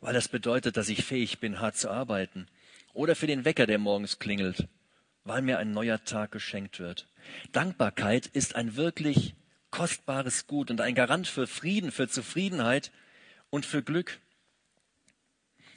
weil 0.00 0.14
das 0.14 0.26
bedeutet, 0.26 0.76
dass 0.76 0.88
ich 0.88 1.04
fähig 1.04 1.38
bin, 1.38 1.60
hart 1.60 1.76
zu 1.76 1.90
arbeiten. 1.90 2.48
Oder 2.92 3.14
für 3.14 3.28
den 3.28 3.44
Wecker, 3.44 3.68
der 3.68 3.78
morgens 3.78 4.18
klingelt, 4.18 4.66
weil 5.24 5.42
mir 5.42 5.58
ein 5.58 5.72
neuer 5.72 6.04
Tag 6.04 6.32
geschenkt 6.32 6.78
wird. 6.78 7.08
Dankbarkeit 7.52 8.26
ist 8.26 8.56
ein 8.56 8.76
wirklich 8.76 9.34
kostbares 9.70 10.46
Gut 10.46 10.70
und 10.70 10.80
ein 10.80 10.94
Garant 10.94 11.26
für 11.28 11.46
Frieden, 11.46 11.92
für 11.92 12.08
Zufriedenheit 12.08 12.90
und 13.50 13.66
für 13.66 13.82
Glück. 13.82 14.18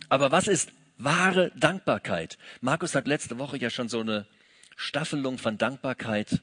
Aber 0.10 0.32
was 0.32 0.48
ist 0.48 0.72
wahre 0.98 1.52
Dankbarkeit? 1.56 2.38
Markus 2.62 2.96
hat 2.96 3.08
letzte 3.08 3.38
Woche 3.38 3.58
ja 3.58 3.70
schon 3.70 3.90
so 3.90 4.00
eine 4.00 4.28
Staffelung 4.76 5.38
von 5.38 5.58
Dankbarkeit 5.58 6.42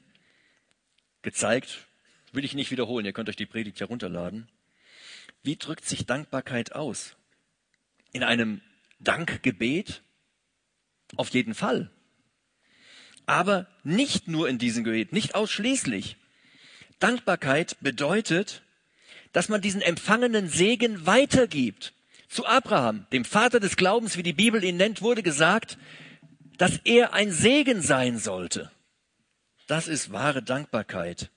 gezeigt. 1.21 1.87
Will 2.31 2.45
ich 2.45 2.53
nicht 2.53 2.71
wiederholen, 2.71 3.05
ihr 3.05 3.13
könnt 3.13 3.29
euch 3.29 3.35
die 3.35 3.45
Predigt 3.45 3.79
herunterladen. 3.79 4.47
Wie 5.43 5.57
drückt 5.57 5.85
sich 5.85 6.05
Dankbarkeit 6.05 6.73
aus? 6.73 7.15
In 8.13 8.23
einem 8.23 8.61
Dankgebet? 8.99 10.01
Auf 11.17 11.29
jeden 11.29 11.53
Fall. 11.53 11.89
Aber 13.25 13.67
nicht 13.83 14.27
nur 14.27 14.49
in 14.49 14.57
diesem 14.57 14.83
Gebet, 14.83 15.13
nicht 15.13 15.35
ausschließlich. 15.35 16.17
Dankbarkeit 16.99 17.77
bedeutet, 17.81 18.63
dass 19.33 19.49
man 19.49 19.61
diesen 19.61 19.81
empfangenen 19.81 20.49
Segen 20.49 21.05
weitergibt. 21.05 21.93
Zu 22.27 22.45
Abraham, 22.45 23.05
dem 23.11 23.25
Vater 23.25 23.59
des 23.59 23.75
Glaubens, 23.75 24.17
wie 24.17 24.23
die 24.23 24.33
Bibel 24.33 24.63
ihn 24.63 24.77
nennt, 24.77 25.01
wurde 25.01 25.23
gesagt, 25.23 25.77
dass 26.57 26.79
er 26.83 27.13
ein 27.13 27.31
Segen 27.31 27.81
sein 27.81 28.17
sollte. 28.17 28.71
Das 29.67 29.87
ist 29.87 30.11
wahre 30.11 30.43
Dankbarkeit. 30.43 31.29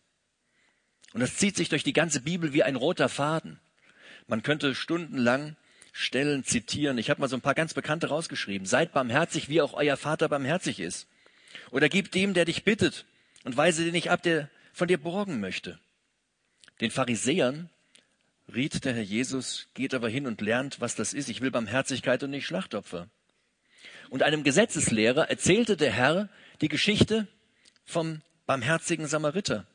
Und 1.12 1.20
das 1.20 1.36
zieht 1.36 1.56
sich 1.56 1.68
durch 1.68 1.84
die 1.84 1.92
ganze 1.92 2.20
Bibel 2.20 2.52
wie 2.52 2.62
ein 2.62 2.76
roter 2.76 3.08
Faden. 3.08 3.60
Man 4.26 4.42
könnte 4.42 4.74
stundenlang 4.74 5.56
Stellen 5.92 6.42
zitieren. 6.42 6.98
Ich 6.98 7.08
habe 7.08 7.20
mal 7.20 7.28
so 7.28 7.36
ein 7.36 7.40
paar 7.40 7.54
ganz 7.54 7.72
bekannte 7.72 8.08
rausgeschrieben. 8.08 8.66
Seid 8.66 8.92
barmherzig, 8.92 9.48
wie 9.48 9.62
auch 9.62 9.74
euer 9.74 9.96
Vater 9.96 10.28
barmherzig 10.28 10.80
ist. 10.80 11.06
Oder 11.70 11.88
gib 11.88 12.12
dem, 12.12 12.34
der 12.34 12.44
dich 12.44 12.64
bittet, 12.64 13.06
und 13.44 13.56
weise 13.56 13.84
dir 13.84 13.92
nicht 13.92 14.10
ab, 14.10 14.22
der 14.22 14.48
von 14.72 14.88
dir 14.88 14.98
borgen 14.98 15.40
möchte. 15.40 15.78
Den 16.80 16.90
Pharisäern 16.90 17.70
riet 18.52 18.84
der 18.84 18.94
Herr 18.94 19.02
Jesus, 19.02 19.68
geht 19.74 19.94
aber 19.94 20.08
hin 20.08 20.26
und 20.26 20.40
lernt, 20.40 20.80
was 20.80 20.94
das 20.94 21.14
ist. 21.14 21.28
Ich 21.28 21.40
will 21.40 21.50
Barmherzigkeit 21.50 22.22
und 22.22 22.30
nicht 22.30 22.46
Schlachtopfer. 22.46 23.08
Und 24.10 24.22
einem 24.22 24.42
Gesetzeslehrer 24.42 25.30
erzählte 25.30 25.76
der 25.76 25.92
Herr 25.92 26.28
die 26.60 26.68
Geschichte 26.68 27.28
vom 27.84 28.22
barmherzigen 28.46 29.06
Samariter. 29.06 29.66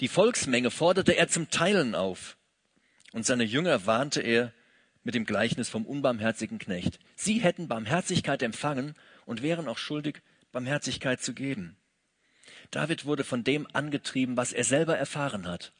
Die 0.00 0.08
Volksmenge 0.08 0.70
forderte 0.70 1.12
er 1.12 1.28
zum 1.28 1.50
Teilen 1.50 1.94
auf. 1.94 2.36
Und 3.12 3.26
seine 3.26 3.44
Jünger 3.44 3.86
warnte 3.86 4.20
er 4.20 4.52
mit 5.04 5.14
dem 5.14 5.24
Gleichnis 5.24 5.68
vom 5.68 5.84
unbarmherzigen 5.84 6.58
Knecht. 6.58 6.98
Sie 7.16 7.40
hätten 7.40 7.68
Barmherzigkeit 7.68 8.42
empfangen 8.42 8.94
und 9.26 9.42
wären 9.42 9.68
auch 9.68 9.78
schuldig, 9.78 10.22
Barmherzigkeit 10.52 11.20
zu 11.20 11.34
geben. 11.34 11.76
David 12.70 13.04
wurde 13.04 13.24
von 13.24 13.44
dem 13.44 13.66
angetrieben, 13.74 14.36
was 14.36 14.52
er 14.52 14.64
selber 14.64 14.96
erfahren 14.96 15.46
hat 15.46 15.72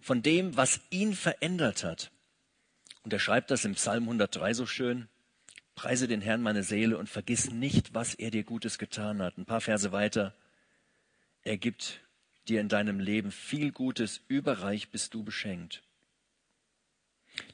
von 0.00 0.22
dem, 0.22 0.56
was 0.56 0.80
ihn 0.90 1.14
verändert 1.14 1.84
hat. 1.84 2.10
Und 3.02 3.12
er 3.12 3.18
schreibt 3.18 3.50
das 3.50 3.64
im 3.64 3.74
Psalm 3.74 4.04
103 4.04 4.54
so 4.54 4.66
schön. 4.66 5.08
Preise 5.74 6.08
den 6.08 6.20
Herrn 6.20 6.42
meine 6.42 6.62
Seele 6.62 6.98
und 6.98 7.08
vergiss 7.08 7.50
nicht, 7.50 7.94
was 7.94 8.14
er 8.14 8.30
dir 8.30 8.44
Gutes 8.44 8.78
getan 8.78 9.22
hat. 9.22 9.38
Ein 9.38 9.46
paar 9.46 9.60
Verse 9.60 9.92
weiter. 9.92 10.34
Er 11.42 11.56
gibt 11.56 12.00
dir 12.48 12.60
in 12.60 12.68
deinem 12.68 13.00
Leben 13.00 13.30
viel 13.30 13.72
Gutes, 13.72 14.22
überreich 14.28 14.90
bist 14.90 15.14
du 15.14 15.22
beschenkt. 15.22 15.82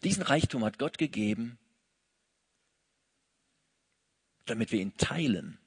Diesen 0.02 0.22
Reichtum 0.22 0.64
hat 0.64 0.78
Gott 0.78 0.98
gegeben, 0.98 1.58
damit 4.46 4.72
wir 4.72 4.80
ihn 4.80 4.96
teilen. 4.96 5.58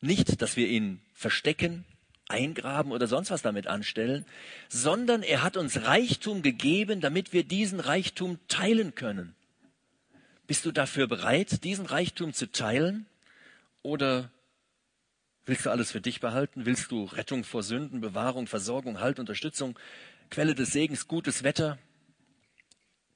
Nicht, 0.00 0.40
dass 0.42 0.56
wir 0.56 0.68
ihn 0.68 1.00
verstecken, 1.12 1.84
eingraben 2.28 2.92
oder 2.92 3.06
sonst 3.06 3.30
was 3.30 3.42
damit 3.42 3.66
anstellen, 3.66 4.24
sondern 4.68 5.22
er 5.22 5.42
hat 5.42 5.56
uns 5.56 5.82
Reichtum 5.82 6.42
gegeben, 6.42 7.00
damit 7.00 7.32
wir 7.32 7.42
diesen 7.42 7.80
Reichtum 7.80 8.38
teilen 8.48 8.94
können. 8.94 9.34
Bist 10.46 10.64
du 10.64 10.72
dafür 10.72 11.06
bereit, 11.06 11.64
diesen 11.64 11.86
Reichtum 11.86 12.32
zu 12.32 12.50
teilen? 12.50 13.06
Oder 13.82 14.30
willst 15.46 15.66
du 15.66 15.70
alles 15.70 15.90
für 15.90 16.00
dich 16.00 16.20
behalten? 16.20 16.66
Willst 16.66 16.90
du 16.90 17.04
Rettung 17.04 17.44
vor 17.44 17.62
Sünden, 17.62 18.00
Bewahrung, 18.00 18.46
Versorgung, 18.46 19.00
Halt, 19.00 19.18
Unterstützung, 19.18 19.78
Quelle 20.30 20.54
des 20.54 20.72
Segens, 20.72 21.08
gutes 21.08 21.42
Wetter? 21.42 21.78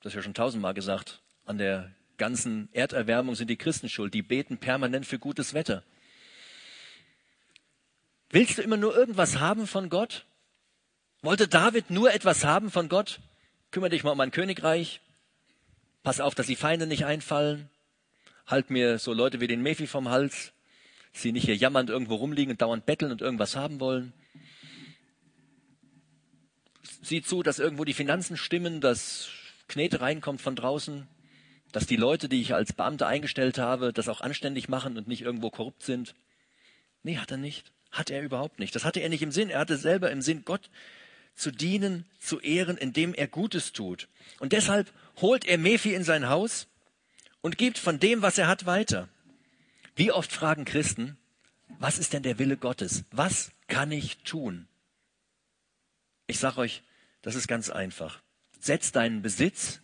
Das 0.01 0.13
ist 0.13 0.17
ja 0.17 0.23
schon 0.23 0.35
tausendmal 0.35 0.75
gesagt. 0.75 1.21
An 1.45 1.59
der 1.59 1.91
ganzen 2.19 2.69
Erderwärmung 2.73 3.35
sind 3.35 3.49
die 3.49 3.57
Christen 3.57 3.89
schuld. 3.89 4.15
Die 4.15 4.23
beten 4.23 4.59
permanent 4.59 5.07
für 5.07 5.19
gutes 5.19 5.55
Wetter. 5.55 5.85
Willst 8.33 8.57
du 8.57 8.63
immer 8.63 8.79
nur 8.79 8.97
irgendwas 8.97 9.41
haben 9.41 9.67
von 9.67 9.91
Gott? 9.91 10.25
Wollte 11.21 11.49
David 11.49 11.91
nur 11.91 12.15
etwas 12.15 12.45
haben 12.45 12.71
von 12.71 12.89
Gott? 12.89 13.21
Kümmere 13.71 13.91
dich 13.91 14.05
mal 14.05 14.13
um 14.13 14.17
mein 14.17 14.31
Königreich. 14.31 15.03
Pass 16.03 16.19
auf, 16.19 16.35
dass 16.35 16.47
die 16.47 16.57
Feinde 16.57 16.87
nicht 16.87 17.05
einfallen. 17.05 17.69
Halt 18.47 18.71
mir 18.71 18.99
so 18.99 19.13
Leute 19.13 19.41
wie 19.41 19.49
den 19.49 19.61
Mephi 19.61 19.87
vom 19.87 20.09
Hals. 20.09 20.55
Sie 21.13 21.31
nicht 21.31 21.45
hier 21.45 21.57
jammernd 21.57 21.91
irgendwo 21.91 22.15
rumliegen 22.15 22.53
und 22.53 22.63
dauernd 22.63 22.87
betteln 22.87 23.13
und 23.13 23.21
irgendwas 23.21 23.55
haben 23.55 23.81
wollen. 23.81 24.15
Sieh 27.03 27.21
zu, 27.21 27.43
dass 27.43 27.59
irgendwo 27.59 27.85
die 27.85 27.93
Finanzen 27.93 28.39
stimmen, 28.39 28.81
dass 28.81 29.29
Knete 29.69 30.01
reinkommt 30.01 30.41
von 30.41 30.57
draußen, 30.57 31.07
dass 31.71 31.87
die 31.87 31.97
Leute, 31.97 32.31
die 32.31 32.41
ich 32.41 32.55
als 32.55 32.73
Beamte 32.73 33.07
eingestellt 33.07 33.59
habe, 33.59 33.93
das 33.93 34.09
auch 34.09 34.23
anständig 34.23 34.71
machen 34.71 34.97
und 34.97 35.07
nicht 35.07 35.21
irgendwo 35.21 35.51
korrupt 35.51 35.83
sind. 35.83 36.15
Nee, 37.03 37.19
hat 37.19 37.31
er 37.31 37.37
nicht. 37.37 37.73
Hat 37.93 38.11
er 38.11 38.23
überhaupt 38.23 38.59
nicht. 38.59 38.75
Das 38.75 38.85
hatte 38.85 39.01
er 39.01 39.09
nicht 39.09 39.23
im 39.23 39.33
Sinn. 39.33 39.51
Er 39.51 39.61
hatte 39.61 39.77
selber 39.77 40.11
im 40.11 40.23
Sinn, 40.23 40.45
Gott 40.45 40.71
zu 41.35 41.51
dienen, 41.51 42.05
zu 42.19 42.41
ehren, 42.41 42.77
indem 42.77 43.15
er 43.15 43.29
Gutes 43.29 43.73
tut. 43.73 44.09
Und 44.39 44.53
deshalb 44.53 44.93
holt 45.21 45.45
er 45.45 45.59
Mephi 45.59 45.95
in 45.95 46.05
sein 46.05 46.29
Haus 46.29 46.67
und 47.41 47.59
gibt 47.59 47.79
von 47.79 48.01
dem, 48.01 48.23
was 48.23 48.39
er 48.39 48.49
hat, 48.49 48.67
weiter. 48.67 49.09
Wie 49.95 50.11
oft 50.11 50.33
fragen 50.33 50.65
Christen, 50.65 51.17
was 51.79 51.99
ist 51.99 52.13
denn 52.13 52.23
der 52.23 52.39
Wille 52.39 52.57
Gottes? 52.57 53.05
Was 53.11 53.53
kann 53.69 53.93
ich 53.93 54.19
tun? 54.19 54.67
Ich 56.27 56.39
sage 56.39 56.59
euch, 56.59 56.83
das 57.23 57.35
ist 57.35 57.49
ganz 57.49 57.71
einfach. 57.71 58.21
Setz 58.59 58.93
deinen 58.93 59.23
Besitz 59.23 59.83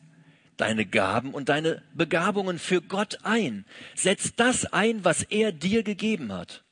deine 0.59 0.85
Gaben 0.85 1.33
und 1.33 1.49
deine 1.49 1.83
Begabungen 1.95 2.59
für 2.59 2.83
Gott 2.83 3.21
ein. 3.23 3.65
Setz 3.95 4.35
das 4.37 4.67
ein, 4.67 5.05
was 5.05 5.23
er 5.23 5.53
dir 5.53 5.83
gegeben 5.83 6.33
hat. 6.33 6.65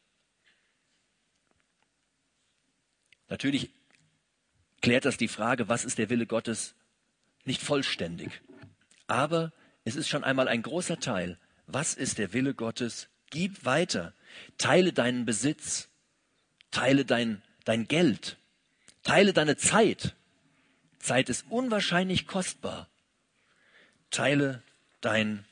Natürlich 3.29 3.71
klärt 4.81 5.05
das 5.05 5.17
die 5.17 5.29
Frage, 5.29 5.69
was 5.69 5.85
ist 5.85 5.99
der 5.99 6.11
Wille 6.11 6.27
Gottes, 6.27 6.75
nicht 7.45 7.63
vollständig. 7.63 8.43
Aber 9.07 9.53
es 9.85 9.97
ist 9.97 10.09
schon 10.09 10.25
einmal 10.25 10.49
ein 10.49 10.63
großer 10.63 10.99
Teil. 10.99 11.39
Was 11.67 11.95
ist 11.95 12.19
der 12.19 12.33
Wille 12.33 12.55
Gottes? 12.55 13.09
Gib 13.31 13.65
weiter. 13.65 14.15
Teile 14.59 14.93
deinen 14.93 15.25
Besitz. 15.25 15.89
Teile 16.71 17.05
dein, 17.05 17.43
dein 17.65 17.89
Geld. 17.89 18.37
Teile 19.03 19.33
deine 19.33 19.57
Zeit. 19.57 20.15
Zeit 20.99 21.29
ist 21.29 21.47
unwahrscheinlich 21.49 22.27
kostbar. 22.27 22.89
Teile 24.11 24.63
dein, 25.01 25.45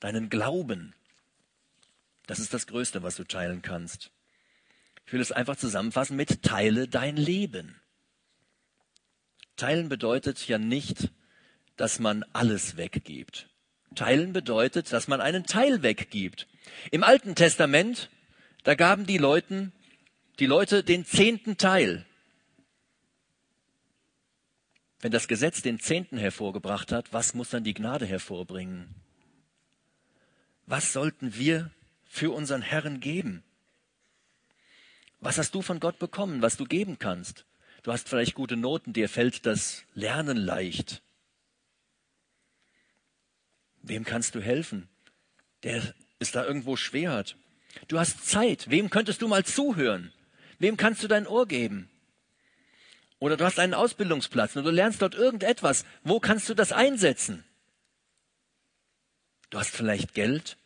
deinen 0.00 0.28
Glauben. 0.28 0.94
Das 2.26 2.38
ist 2.38 2.54
das 2.54 2.66
Größte, 2.66 3.02
was 3.02 3.16
du 3.16 3.24
teilen 3.24 3.62
kannst. 3.62 4.10
Ich 5.06 5.12
will 5.12 5.20
es 5.20 5.32
einfach 5.32 5.56
zusammenfassen 5.56 6.16
mit 6.16 6.42
Teile 6.42 6.88
dein 6.88 7.16
Leben. 7.16 7.80
Teilen 9.56 9.88
bedeutet 9.88 10.46
ja 10.48 10.58
nicht, 10.58 11.10
dass 11.76 11.98
man 11.98 12.24
alles 12.32 12.76
weggibt. 12.76 13.48
Teilen 13.94 14.32
bedeutet, 14.32 14.92
dass 14.92 15.06
man 15.08 15.20
einen 15.20 15.44
Teil 15.44 15.82
weggibt. 15.82 16.48
Im 16.90 17.04
Alten 17.04 17.34
Testament, 17.34 18.10
da 18.64 18.74
gaben 18.74 19.06
die 19.06 19.18
Leuten, 19.18 19.72
die 20.40 20.46
Leute 20.46 20.82
den 20.82 21.04
zehnten 21.04 21.56
Teil. 21.56 22.04
Wenn 25.00 25.12
das 25.12 25.28
Gesetz 25.28 25.62
den 25.62 25.78
Zehnten 25.78 26.16
hervorgebracht 26.16 26.90
hat, 26.90 27.12
was 27.12 27.34
muss 27.34 27.50
dann 27.50 27.62
die 27.62 27.74
Gnade 27.74 28.06
hervorbringen? 28.06 28.88
Was 30.66 30.92
sollten 30.92 31.34
wir 31.36 31.70
für 32.06 32.30
unseren 32.30 32.62
Herrn 32.62 33.00
geben? 33.00 33.44
Was 35.24 35.38
hast 35.38 35.54
du 35.54 35.62
von 35.62 35.80
Gott 35.80 35.98
bekommen, 35.98 36.42
was 36.42 36.58
du 36.58 36.66
geben 36.66 36.98
kannst? 36.98 37.46
Du 37.82 37.92
hast 37.92 38.10
vielleicht 38.10 38.34
gute 38.34 38.58
Noten, 38.58 38.92
dir 38.92 39.08
fällt 39.08 39.46
das 39.46 39.82
Lernen 39.94 40.36
leicht. 40.36 41.00
Wem 43.80 44.04
kannst 44.04 44.34
du 44.34 44.42
helfen, 44.42 44.86
der 45.62 45.94
es 46.18 46.30
da 46.30 46.44
irgendwo 46.44 46.76
schwer 46.76 47.12
hat? 47.12 47.38
Du 47.88 47.98
hast 47.98 48.28
Zeit. 48.28 48.68
Wem 48.68 48.90
könntest 48.90 49.22
du 49.22 49.28
mal 49.28 49.46
zuhören? 49.46 50.12
Wem 50.58 50.76
kannst 50.76 51.02
du 51.02 51.08
dein 51.08 51.26
Ohr 51.26 51.48
geben? 51.48 51.88
Oder 53.18 53.38
du 53.38 53.46
hast 53.46 53.58
einen 53.58 53.72
Ausbildungsplatz 53.72 54.56
und 54.56 54.64
du 54.64 54.70
lernst 54.70 55.00
dort 55.00 55.14
irgendetwas. 55.14 55.86
Wo 56.02 56.20
kannst 56.20 56.50
du 56.50 56.54
das 56.54 56.70
einsetzen? 56.70 57.44
Du 59.48 59.58
hast 59.58 59.74
vielleicht 59.74 60.12
Geld. 60.12 60.58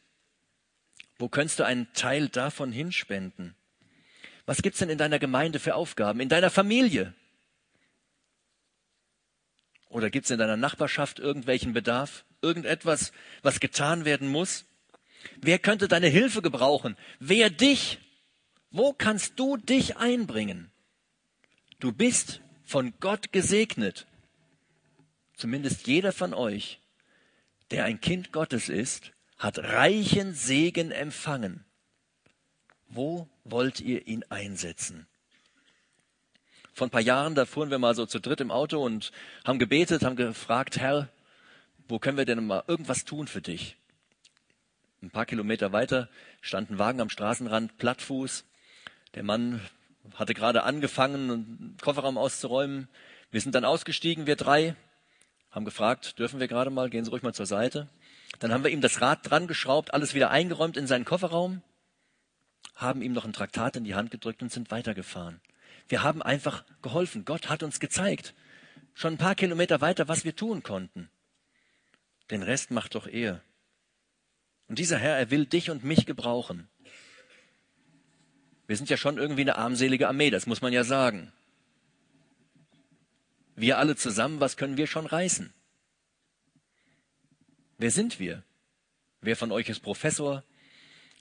Wo 1.16 1.28
könntest 1.28 1.60
du 1.60 1.64
einen 1.64 1.92
Teil 1.92 2.28
davon 2.28 2.72
hinspenden? 2.72 3.54
Was 4.48 4.62
gibt's 4.62 4.78
denn 4.78 4.88
in 4.88 4.96
deiner 4.96 5.18
Gemeinde 5.18 5.58
für 5.58 5.74
Aufgaben? 5.74 6.20
In 6.20 6.30
deiner 6.30 6.48
Familie? 6.48 7.12
Oder 9.90 10.08
gibt's 10.08 10.30
in 10.30 10.38
deiner 10.38 10.56
Nachbarschaft 10.56 11.18
irgendwelchen 11.18 11.74
Bedarf? 11.74 12.24
Irgendetwas, 12.40 13.12
was 13.42 13.60
getan 13.60 14.06
werden 14.06 14.26
muss? 14.26 14.64
Wer 15.36 15.58
könnte 15.58 15.86
deine 15.86 16.06
Hilfe 16.06 16.40
gebrauchen? 16.40 16.96
Wer 17.20 17.50
dich? 17.50 17.98
Wo 18.70 18.94
kannst 18.94 19.38
du 19.38 19.58
dich 19.58 19.98
einbringen? 19.98 20.70
Du 21.78 21.92
bist 21.92 22.40
von 22.64 22.94
Gott 23.00 23.32
gesegnet. 23.32 24.06
Zumindest 25.34 25.86
jeder 25.86 26.14
von 26.14 26.32
euch, 26.32 26.80
der 27.70 27.84
ein 27.84 28.00
Kind 28.00 28.32
Gottes 28.32 28.70
ist, 28.70 29.12
hat 29.36 29.58
reichen 29.58 30.32
Segen 30.32 30.90
empfangen. 30.90 31.66
Wo 32.88 33.28
wollt 33.44 33.80
ihr 33.80 34.06
ihn 34.06 34.24
einsetzen? 34.30 35.06
Vor 36.72 36.86
ein 36.86 36.90
paar 36.90 37.02
Jahren, 37.02 37.34
da 37.34 37.44
fuhren 37.44 37.70
wir 37.70 37.78
mal 37.78 37.94
so 37.94 38.06
zu 38.06 38.18
dritt 38.18 38.40
im 38.40 38.50
Auto 38.50 38.82
und 38.82 39.12
haben 39.44 39.58
gebetet, 39.58 40.04
haben 40.04 40.16
gefragt, 40.16 40.78
Herr, 40.78 41.08
wo 41.86 41.98
können 41.98 42.16
wir 42.16 42.24
denn 42.24 42.46
mal 42.46 42.64
irgendwas 42.66 43.04
tun 43.04 43.26
für 43.26 43.42
dich? 43.42 43.76
Ein 45.02 45.10
paar 45.10 45.26
Kilometer 45.26 45.72
weiter 45.72 46.08
stand 46.40 46.70
ein 46.70 46.78
Wagen 46.78 47.00
am 47.00 47.10
Straßenrand, 47.10 47.78
Plattfuß. 47.78 48.44
Der 49.14 49.22
Mann 49.22 49.60
hatte 50.14 50.34
gerade 50.34 50.62
angefangen, 50.62 51.30
einen 51.30 51.76
Kofferraum 51.82 52.16
auszuräumen. 52.16 52.88
Wir 53.30 53.40
sind 53.40 53.54
dann 53.54 53.64
ausgestiegen, 53.64 54.26
wir 54.26 54.36
drei, 54.36 54.74
haben 55.50 55.64
gefragt, 55.64 56.18
dürfen 56.18 56.40
wir 56.40 56.48
gerade 56.48 56.70
mal, 56.70 56.88
gehen 56.90 57.04
Sie 57.04 57.10
ruhig 57.10 57.22
mal 57.22 57.34
zur 57.34 57.46
Seite. 57.46 57.88
Dann 58.38 58.52
haben 58.52 58.64
wir 58.64 58.70
ihm 58.70 58.80
das 58.80 59.00
Rad 59.00 59.28
dran 59.28 59.46
geschraubt, 59.46 59.92
alles 59.92 60.14
wieder 60.14 60.30
eingeräumt 60.30 60.76
in 60.76 60.86
seinen 60.86 61.04
Kofferraum 61.04 61.62
haben 62.78 63.02
ihm 63.02 63.12
noch 63.12 63.24
ein 63.24 63.32
Traktat 63.32 63.76
in 63.76 63.84
die 63.84 63.96
Hand 63.96 64.10
gedrückt 64.10 64.40
und 64.40 64.52
sind 64.52 64.70
weitergefahren. 64.70 65.40
Wir 65.88 66.02
haben 66.02 66.22
einfach 66.22 66.64
geholfen. 66.80 67.24
Gott 67.24 67.48
hat 67.48 67.62
uns 67.62 67.80
gezeigt, 67.80 68.34
schon 68.94 69.14
ein 69.14 69.18
paar 69.18 69.34
Kilometer 69.34 69.80
weiter, 69.80 70.08
was 70.08 70.24
wir 70.24 70.34
tun 70.34 70.62
konnten. 70.62 71.10
Den 72.30 72.42
Rest 72.42 72.70
macht 72.70 72.94
doch 72.94 73.06
er. 73.06 73.42
Und 74.68 74.78
dieser 74.78 74.98
Herr, 74.98 75.18
er 75.18 75.30
will 75.30 75.44
dich 75.44 75.70
und 75.70 75.82
mich 75.82 76.06
gebrauchen. 76.06 76.68
Wir 78.66 78.76
sind 78.76 78.90
ja 78.90 78.96
schon 78.96 79.18
irgendwie 79.18 79.42
eine 79.42 79.56
armselige 79.56 80.08
Armee, 80.08 80.30
das 80.30 80.46
muss 80.46 80.60
man 80.60 80.72
ja 80.72 80.84
sagen. 80.84 81.32
Wir 83.56 83.78
alle 83.78 83.96
zusammen, 83.96 84.40
was 84.40 84.56
können 84.56 84.76
wir 84.76 84.86
schon 84.86 85.06
reißen? 85.06 85.52
Wer 87.78 87.90
sind 87.90 88.20
wir? 88.20 88.44
Wer 89.20 89.36
von 89.36 89.50
euch 89.50 89.68
ist 89.68 89.80
Professor? 89.80 90.44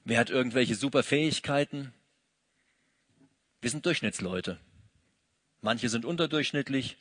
Wer 0.07 0.19
hat 0.19 0.29
irgendwelche 0.29 0.75
super 0.75 1.03
Fähigkeiten? 1.03 1.93
Wir 3.59 3.69
sind 3.69 3.85
Durchschnittsleute. 3.85 4.57
Manche 5.59 5.89
sind 5.89 6.05
unterdurchschnittlich. 6.05 6.95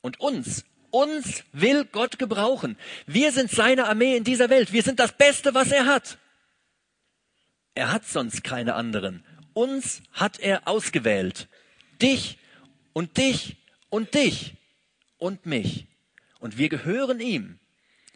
Und 0.00 0.18
uns, 0.18 0.64
uns 0.90 1.44
will 1.52 1.84
Gott 1.84 2.18
gebrauchen. 2.18 2.76
Wir 3.06 3.30
sind 3.30 3.52
seine 3.52 3.86
Armee 3.86 4.16
in 4.16 4.24
dieser 4.24 4.50
Welt. 4.50 4.72
Wir 4.72 4.82
sind 4.82 4.98
das 4.98 5.16
Beste, 5.16 5.54
was 5.54 5.70
er 5.70 5.86
hat. 5.86 6.18
Er 7.76 7.92
hat 7.92 8.04
sonst 8.04 8.42
keine 8.42 8.74
anderen. 8.74 9.24
Uns 9.52 10.02
hat 10.10 10.40
er 10.40 10.66
ausgewählt. 10.66 11.46
Dich 12.02 12.36
und 12.94 13.16
dich 13.16 13.58
und 13.90 14.14
dich 14.14 14.54
und 15.18 15.46
mich. 15.46 15.86
Und 16.40 16.58
wir 16.58 16.68
gehören 16.68 17.20
ihm. 17.20 17.60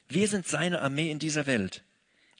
Wir 0.09 0.27
sind 0.27 0.45
seine 0.49 0.83
Armee 0.83 1.13
in 1.13 1.21
dieser 1.21 1.47
Welt. 1.47 1.85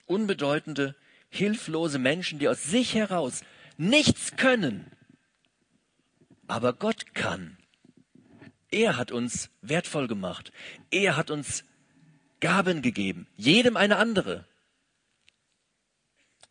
Unbedeutende, 0.07 0.97
hilflose 1.29 1.99
Menschen, 1.99 2.39
die 2.39 2.49
aus 2.49 2.65
sich 2.65 2.95
heraus 2.95 3.43
nichts 3.77 4.37
können. 4.37 4.91
Aber 6.47 6.73
Gott 6.73 7.15
kann. 7.15 7.59
Er 8.71 8.97
hat 8.97 9.13
uns 9.13 9.51
wertvoll 9.63 10.07
gemacht. 10.09 10.53
Er 10.91 11.17
hat 11.17 11.31
uns 11.31 11.65
Gaben 12.41 12.83
gegeben. 12.83 13.27
Jedem 13.37 13.77
eine 13.77 13.97
andere. 13.97 14.47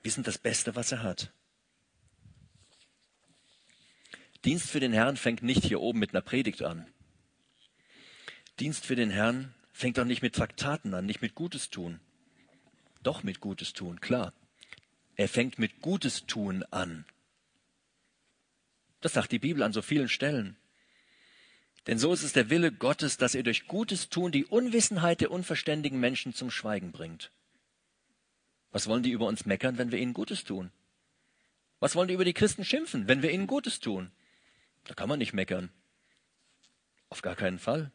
Wir 0.01 0.11
sind 0.11 0.27
das 0.27 0.37
Beste, 0.37 0.75
was 0.75 0.91
er 0.91 1.03
hat. 1.03 1.31
Dienst 4.43 4.69
für 4.69 4.79
den 4.79 4.93
Herrn 4.93 5.17
fängt 5.17 5.41
nicht 5.41 5.63
hier 5.63 5.81
oben 5.81 5.99
mit 5.99 6.13
einer 6.13 6.21
Predigt 6.21 6.61
an. 6.61 6.87
Dienst 8.59 8.85
für 8.85 8.95
den 8.95 9.09
Herrn 9.09 9.53
fängt 9.73 9.99
auch 9.99 10.05
nicht 10.05 10.21
mit 10.21 10.35
Traktaten 10.35 10.93
an, 10.93 11.05
nicht 11.05 11.21
mit 11.21 11.35
Gutes 11.35 11.69
tun. 11.69 11.99
Doch 13.01 13.23
mit 13.23 13.39
Gutes 13.39 13.73
tun, 13.73 13.99
klar. 13.99 14.33
Er 15.15 15.29
fängt 15.29 15.59
mit 15.59 15.81
Gutes 15.81 16.25
tun 16.25 16.63
an. 16.71 17.05
Das 19.01 19.13
sagt 19.13 19.31
die 19.31 19.39
Bibel 19.39 19.63
an 19.63 19.71
so 19.71 19.81
vielen 19.81 20.09
Stellen. 20.09 20.57
Denn 21.87 21.99
so 21.99 22.11
ist 22.11 22.23
es 22.23 22.33
der 22.33 22.49
Wille 22.49 22.71
Gottes, 22.71 23.17
dass 23.17 23.35
er 23.35 23.43
durch 23.43 23.67
Gutes 23.67 24.09
tun 24.09 24.31
die 24.31 24.45
Unwissenheit 24.45 25.21
der 25.21 25.31
unverständigen 25.31 25.99
Menschen 25.99 26.33
zum 26.33 26.49
Schweigen 26.49 26.91
bringt. 26.91 27.31
Was 28.71 28.87
wollen 28.87 29.03
die 29.03 29.11
über 29.11 29.27
uns 29.27 29.45
meckern, 29.45 29.77
wenn 29.77 29.91
wir 29.91 29.99
ihnen 29.99 30.13
Gutes 30.13 30.43
tun? 30.43 30.71
Was 31.79 31.95
wollen 31.95 32.07
die 32.07 32.13
über 32.13 32.25
die 32.25 32.33
Christen 32.33 32.65
schimpfen, 32.65 33.07
wenn 33.07 33.21
wir 33.21 33.31
ihnen 33.31 33.47
Gutes 33.47 33.79
tun? 33.79 34.11
Da 34.85 34.95
kann 34.95 35.07
man 35.07 35.19
nicht 35.19 35.33
meckern. 35.33 35.69
Auf 37.09 37.21
gar 37.21 37.35
keinen 37.35 37.59
Fall. 37.59 37.91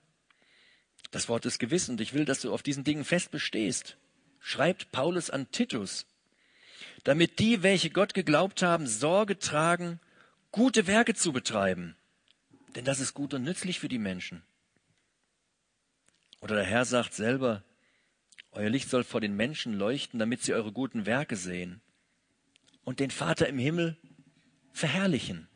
Das 1.11 1.28
Wort 1.28 1.44
ist 1.44 1.59
gewiss 1.59 1.88
und 1.88 2.00
ich 2.00 2.14
will, 2.14 2.24
dass 2.24 2.40
du 2.40 2.52
auf 2.52 2.62
diesen 2.62 2.85
Dingen 2.85 3.04
fest 3.04 3.30
bestehst. 3.30 3.96
Schreibt 4.38 4.92
Paulus 4.92 5.28
an 5.28 5.50
Titus 5.50 6.06
damit 7.05 7.38
die, 7.38 7.62
welche 7.62 7.90
Gott 7.90 8.14
geglaubt 8.14 8.62
haben, 8.62 8.87
Sorge 8.87 9.38
tragen, 9.38 10.00
gute 10.53 10.87
Werke 10.87 11.14
zu 11.14 11.33
betreiben. 11.33 11.96
Denn 12.74 12.85
das 12.85 13.00
ist 13.00 13.14
gut 13.14 13.35
und 13.35 13.42
nützlich 13.42 13.81
für 13.81 13.88
die 13.88 13.98
Menschen. 13.98 14.42
Oder 16.40 16.57
der 16.57 16.64
Herr 16.64 16.85
sagt 16.85 17.14
selber, 17.14 17.62
euer 18.53 18.70
Licht 18.70 18.88
soll 18.88 19.05
vor 19.05 19.20
den 19.20 19.37
Menschen 19.37 19.74
leuchten, 19.74 20.18
damit 20.18 20.42
sie 20.42 20.55
eure 20.55 20.72
guten 20.72 21.07
Werke 21.07 21.37
sehen 21.37 21.81
und 22.85 23.00
den 23.00 23.11
Vater 23.11 23.46
im 23.48 23.59
Himmel 23.59 23.96
verherrlichen. 24.72 25.48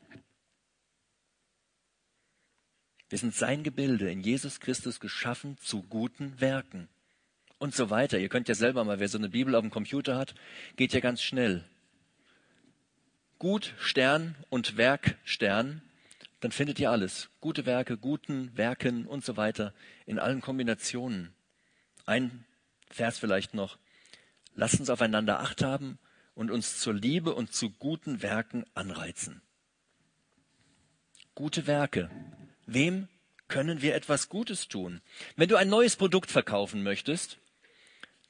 Wir 3.08 3.18
sind 3.18 3.34
sein 3.34 3.62
Gebilde 3.62 4.10
in 4.10 4.20
Jesus 4.20 4.60
Christus 4.60 5.00
geschaffen 5.00 5.58
zu 5.58 5.82
guten 5.82 6.40
Werken. 6.40 6.88
Und 7.64 7.74
so 7.74 7.88
weiter. 7.88 8.18
Ihr 8.18 8.28
könnt 8.28 8.48
ja 8.48 8.54
selber 8.54 8.84
mal, 8.84 9.00
wer 9.00 9.08
so 9.08 9.16
eine 9.18 9.30
Bibel 9.30 9.54
auf 9.54 9.62
dem 9.62 9.70
Computer 9.70 10.16
hat, 10.16 10.34
geht 10.76 10.92
ja 10.92 11.00
ganz 11.00 11.22
schnell. 11.22 11.64
Gut 13.38 13.74
Stern 13.78 14.36
und 14.50 14.76
Werk 14.76 15.16
Stern, 15.24 15.82
dann 16.40 16.52
findet 16.52 16.78
ihr 16.78 16.90
alles. 16.90 17.30
Gute 17.40 17.64
Werke, 17.64 17.96
guten 17.96 18.54
Werken 18.56 19.06
und 19.06 19.24
so 19.24 19.38
weiter 19.38 19.72
in 20.04 20.18
allen 20.18 20.42
Kombinationen. 20.42 21.32
Ein 22.04 22.44
Vers 22.90 23.18
vielleicht 23.18 23.54
noch. 23.54 23.78
Lasst 24.54 24.78
uns 24.78 24.90
aufeinander 24.90 25.40
Acht 25.40 25.62
haben 25.62 25.98
und 26.34 26.50
uns 26.50 26.78
zur 26.80 26.92
Liebe 26.92 27.34
und 27.34 27.54
zu 27.54 27.70
guten 27.70 28.22
Werken 28.22 28.66
anreizen. 28.74 29.40
Gute 31.34 31.66
Werke. 31.66 32.10
Wem 32.66 33.08
können 33.48 33.80
wir 33.80 33.94
etwas 33.94 34.28
Gutes 34.28 34.68
tun? 34.68 35.00
Wenn 35.36 35.48
du 35.48 35.56
ein 35.56 35.70
neues 35.70 35.96
Produkt 35.96 36.30
verkaufen 36.30 36.82
möchtest, 36.82 37.38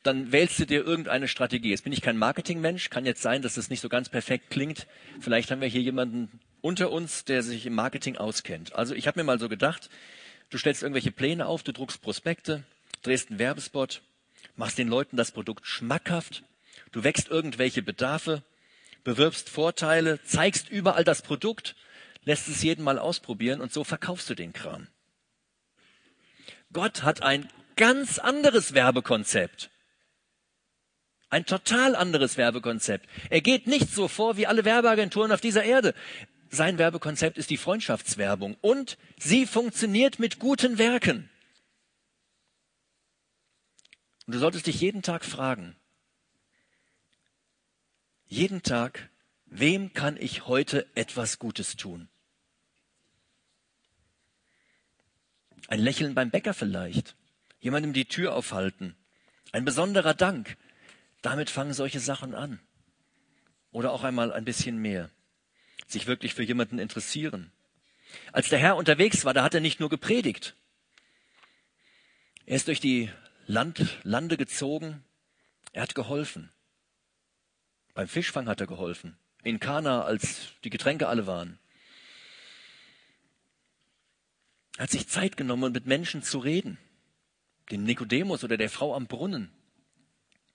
dann 0.05 0.33
wählst 0.33 0.59
du 0.59 0.67
dir 0.67 0.85
irgendeine 0.85 1.29
Strategie. 1.29 1.71
Jetzt 1.71 1.85
bin 1.85 1.93
ich 1.93 2.03
kein 2.03 2.19
Marketingmensch, 2.19 2.91
kann 2.91 3.07
jetzt 3.07 3.23
sein, 3.23 3.43
dass 3.43 3.55
das 3.55 3.71
nicht 3.71 3.81
so 3.81 3.89
ganz 3.89 4.09
perfekt 4.11 4.51
klingt. 4.51 4.87
Vielleicht 5.21 5.51
haben 5.51 5.61
wir 5.61 5.69
hier 5.69 5.81
jemanden 5.81 6.41
unter 6.61 6.93
uns, 6.93 7.25
der 7.25 7.43
sich 7.43 7.67
im 7.67 7.75
Marketing 7.75 8.17
auskennt. 8.17 8.75
Also 8.75 8.95
ich 8.95 9.07
habe 9.07 9.19
mir 9.19 9.25
mal 9.25 9.39
so 9.39 9.49
gedacht, 9.49 9.89
du 10.51 10.59
stellst 10.59 10.83
irgendwelche 10.83 11.11
Pläne 11.11 11.47
auf, 11.47 11.63
du 11.63 11.73
druckst 11.73 12.03
Prospekte, 12.03 12.65
drehst 13.03 13.31
einen 13.31 13.39
Werbespot, 13.39 14.03
machst 14.57 14.79
den 14.79 14.89
Leuten 14.89 15.17
das 15.17 15.33
Produkt 15.33 15.67
schmackhaft, 15.67 16.45
du 16.93 17.03
wächst 17.03 17.29
irgendwelche 17.29 17.83
Bedarfe, 17.83 18.43
bewirbst 19.05 19.49
Vorteile, 19.49 20.23
zeigst 20.25 20.69
überall 20.69 21.05
das 21.05 21.23
Produkt, 21.23 21.77
lässt 22.25 22.49
es 22.49 22.63
jeden 22.63 22.85
mal 22.85 22.99
ausprobieren 22.99 23.61
und 23.61 23.73
so 23.73 23.85
verkaufst 23.85 24.29
du 24.29 24.35
den 24.35 24.53
Kram. 24.53 24.87
Gott 26.73 27.03
hat 27.03 27.23
ein 27.23 27.49
ganz 27.77 28.19
anderes 28.19 28.75
Werbekonzept. 28.75 29.71
Ein 31.31 31.47
total 31.47 31.97
anderes 31.97 32.37
Werbekonzept. 32.37 33.09
Er 33.31 33.41
geht 33.41 33.67
nicht 33.67 33.91
so 33.91 34.09
vor 34.09 34.37
wie 34.37 34.47
alle 34.47 34.65
Werbeagenturen 34.65 35.33
auf 35.33 35.41
dieser 35.41 35.65
Erde. 35.65 35.95
Sein 36.51 36.79
Werbekonzept 36.79 37.39
ist 37.39 37.51
die 37.51 37.57
Freundschaftswerbung 37.57 38.57
und 38.61 38.97
sie 39.19 39.47
funktioniert 39.47 40.19
mit 40.19 40.39
guten 40.39 40.79
Werken. 40.79 41.29
Und 44.27 44.35
du 44.35 44.39
solltest 44.39 44.67
dich 44.67 44.81
jeden 44.81 45.03
Tag 45.03 45.25
fragen, 45.25 45.77
jeden 48.27 48.63
Tag, 48.63 49.11
wem 49.47 49.93
kann 49.93 50.17
ich 50.17 50.47
heute 50.47 50.87
etwas 50.95 51.39
Gutes 51.39 51.77
tun? 51.77 52.09
Ein 55.69 55.81
Lächeln 55.81 56.15
beim 56.15 56.31
Bäcker 56.31 56.55
vielleicht, 56.55 57.17
jemandem 57.61 57.93
die 57.93 58.07
Tür 58.07 58.35
aufhalten, 58.35 58.97
ein 59.53 59.65
besonderer 59.65 60.15
Dank, 60.15 60.57
damit 61.25 61.49
fangen 61.49 61.73
solche 61.73 62.01
Sachen 62.01 62.35
an. 62.35 62.61
Oder 63.71 63.93
auch 63.93 64.05
einmal 64.05 64.33
ein 64.33 64.45
bisschen 64.45 64.77
mehr. 64.77 65.11
Sich 65.87 66.07
wirklich 66.07 66.35
für 66.35 66.43
jemanden 66.43 66.79
interessieren. 66.79 67.51
Als 68.33 68.49
der 68.51 68.59
Herr 68.59 68.77
unterwegs 68.77 69.25
war, 69.25 69.35
da 69.35 69.43
hat 69.43 69.55
er 69.55 69.61
nicht 69.61 69.81
nur 69.81 69.89
gepredigt. 69.89 70.55
Er 72.47 72.57
ist 72.57 72.69
durch 72.69 72.81
die 72.81 73.11
Land, 73.47 73.99
Lande 74.03 74.37
gezogen. 74.37 75.03
Er 75.73 75.83
hat 75.83 75.95
geholfen. 75.95 76.53
Beim 77.95 78.07
Fischfang 78.07 78.47
hat 78.47 78.61
er 78.61 78.67
geholfen. 78.67 79.17
In 79.43 79.61
Kana, 79.61 80.03
als 80.03 80.53
die 80.63 80.71
Getränke 80.71 81.09
alle 81.09 81.27
waren. 81.27 81.59
Er 84.77 84.85
hat 84.85 84.91
sich 84.91 85.09
Zeit 85.09 85.37
genommen, 85.37 85.73
mit 85.73 85.87
Menschen 85.87 86.23
zu 86.23 86.39
reden. 86.39 86.79
Dem 87.71 87.85
Nikodemus 87.85 88.45
oder 88.45 88.57
der 88.57 88.71
Frau 88.71 88.95
am 88.95 89.07
Brunnen. 89.07 89.51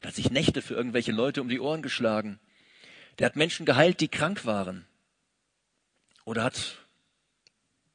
Hat 0.03 0.15
sich 0.15 0.31
Nächte 0.31 0.61
für 0.61 0.73
irgendwelche 0.73 1.11
Leute 1.11 1.41
um 1.41 1.49
die 1.49 1.59
Ohren 1.59 1.81
geschlagen. 1.81 2.39
Der 3.17 3.25
hat 3.25 3.35
Menschen 3.35 3.65
geheilt, 3.65 3.99
die 3.99 4.07
krank 4.07 4.45
waren. 4.45 4.85
Oder 6.23 6.43
hat 6.43 6.77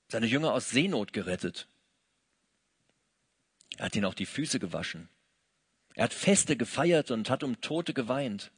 seine 0.09 0.27
Jünger 0.27 0.53
aus 0.53 0.71
Seenot 0.71 1.13
gerettet. 1.13 1.67
Er 3.77 3.87
hat 3.87 3.97
ihnen 3.97 4.05
auch 4.05 4.15
die 4.15 4.27
Füße 4.27 4.61
gewaschen. 4.61 5.09
Er 5.95 6.05
hat 6.05 6.15
Feste 6.15 6.57
gefeiert 6.57 7.11
und 7.11 7.31
hat 7.31 7.43
um 7.43 7.61
Tote 7.61 7.95
geweint. 7.95 8.51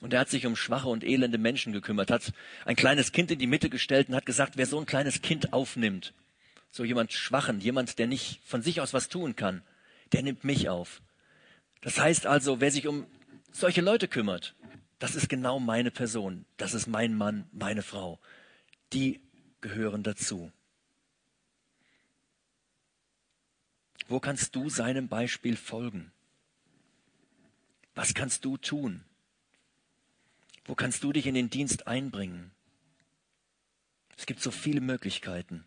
Und 0.00 0.12
er 0.12 0.20
hat 0.20 0.30
sich 0.30 0.46
um 0.46 0.56
schwache 0.56 0.88
und 0.88 1.04
elende 1.04 1.38
Menschen 1.38 1.72
gekümmert, 1.72 2.10
hat 2.10 2.32
ein 2.64 2.76
kleines 2.76 3.12
Kind 3.12 3.30
in 3.30 3.38
die 3.38 3.46
Mitte 3.46 3.68
gestellt 3.68 4.08
und 4.08 4.14
hat 4.14 4.26
gesagt, 4.26 4.56
wer 4.56 4.66
so 4.66 4.80
ein 4.80 4.86
kleines 4.86 5.20
Kind 5.20 5.52
aufnimmt, 5.52 6.14
so 6.70 6.84
jemand 6.84 7.12
Schwachen, 7.12 7.60
jemand, 7.60 7.98
der 7.98 8.06
nicht 8.06 8.40
von 8.44 8.62
sich 8.62 8.80
aus 8.80 8.94
was 8.94 9.08
tun 9.08 9.36
kann, 9.36 9.62
der 10.12 10.22
nimmt 10.22 10.42
mich 10.42 10.68
auf. 10.68 11.02
Das 11.80 11.98
heißt 11.98 12.26
also, 12.26 12.60
wer 12.60 12.70
sich 12.70 12.86
um 12.86 13.06
solche 13.52 13.80
Leute 13.80 14.08
kümmert, 14.08 14.54
das 14.98 15.14
ist 15.14 15.28
genau 15.28 15.58
meine 15.58 15.90
Person. 15.90 16.44
Das 16.56 16.74
ist 16.74 16.86
mein 16.86 17.14
Mann, 17.14 17.48
meine 17.52 17.82
Frau. 17.82 18.20
Die 18.92 19.20
gehören 19.60 20.02
dazu. 20.02 20.52
Wo 24.08 24.20
kannst 24.20 24.54
du 24.56 24.68
seinem 24.68 25.08
Beispiel 25.08 25.56
folgen? 25.56 26.12
Was 27.94 28.12
kannst 28.12 28.44
du 28.44 28.56
tun? 28.56 29.04
Wo 30.64 30.74
kannst 30.74 31.02
du 31.02 31.12
dich 31.12 31.26
in 31.26 31.34
den 31.34 31.48
Dienst 31.48 31.86
einbringen? 31.86 32.50
Es 34.16 34.26
gibt 34.26 34.42
so 34.42 34.50
viele 34.50 34.80
Möglichkeiten. 34.80 35.64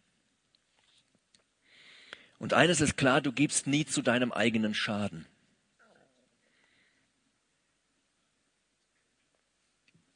Und 2.37 2.53
eines 2.53 2.81
ist 2.81 2.97
klar, 2.97 3.21
du 3.21 3.31
gibst 3.31 3.65
nie 3.65 3.85
zu 3.85 4.01
deinem 4.01 4.31
eigenen 4.31 4.75
Schaden. 4.75 5.25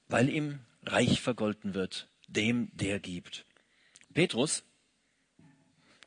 Weil 0.07 0.29
ihm 0.29 0.59
reich 0.85 1.21
vergolten 1.21 1.73
wird, 1.73 2.07
dem, 2.27 2.69
der 2.73 2.99
gibt. 2.99 3.45
Petrus, 4.13 4.63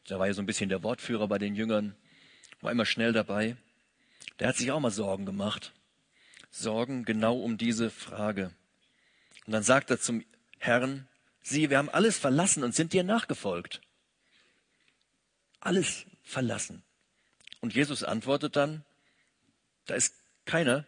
der 0.08 0.18
war 0.18 0.26
ja 0.26 0.34
so 0.34 0.42
ein 0.42 0.46
bisschen 0.46 0.68
der 0.68 0.82
Wortführer 0.82 1.28
bei 1.28 1.38
den 1.38 1.54
Jüngern, 1.54 1.94
war 2.60 2.72
immer 2.72 2.86
schnell 2.86 3.12
dabei, 3.12 3.56
der 4.38 4.48
hat 4.48 4.56
sich 4.56 4.70
auch 4.72 4.80
mal 4.80 4.90
Sorgen 4.90 5.26
gemacht. 5.26 5.72
Sorgen 6.50 7.04
genau 7.04 7.36
um 7.38 7.58
diese 7.58 7.90
Frage. 7.90 8.52
Und 9.46 9.52
dann 9.52 9.62
sagt 9.62 9.90
er 9.90 10.00
zum 10.00 10.24
Herrn, 10.58 11.06
sieh, 11.42 11.70
wir 11.70 11.78
haben 11.78 11.88
alles 11.88 12.18
verlassen 12.18 12.64
und 12.64 12.74
sind 12.74 12.92
dir 12.92 13.04
nachgefolgt. 13.04 13.80
Alles 15.60 16.06
verlassen. 16.22 16.82
Und 17.60 17.74
Jesus 17.74 18.02
antwortet 18.02 18.56
dann, 18.56 18.84
da 19.86 19.94
ist 19.94 20.14
keiner, 20.46 20.86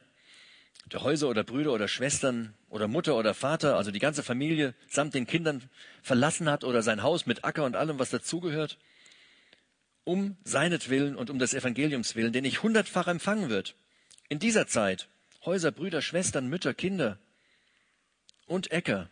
der 0.86 1.02
Häuser 1.02 1.28
oder 1.28 1.44
Brüder 1.44 1.72
oder 1.72 1.88
Schwestern 1.88 2.54
oder 2.68 2.88
Mutter 2.88 3.16
oder 3.16 3.34
Vater, 3.34 3.76
also 3.76 3.90
die 3.90 3.98
ganze 3.98 4.22
Familie 4.22 4.74
samt 4.88 5.14
den 5.14 5.26
Kindern 5.26 5.62
verlassen 6.02 6.50
hat 6.50 6.64
oder 6.64 6.82
sein 6.82 7.02
Haus 7.02 7.26
mit 7.26 7.44
Acker 7.44 7.64
und 7.64 7.76
allem, 7.76 7.98
was 7.98 8.10
dazugehört, 8.10 8.78
um 10.04 10.36
seinetwillen 10.44 11.16
und 11.16 11.30
um 11.30 11.38
des 11.38 11.54
Evangeliums 11.54 12.16
willen, 12.16 12.32
den 12.32 12.44
ich 12.44 12.62
hundertfach 12.62 13.06
empfangen 13.06 13.48
wird. 13.48 13.74
In 14.28 14.38
dieser 14.38 14.66
Zeit 14.66 15.08
Häuser, 15.44 15.72
Brüder, 15.72 16.02
Schwestern, 16.02 16.48
Mütter, 16.48 16.72
Kinder 16.72 17.18
und 18.46 18.70
Äcker 18.70 19.08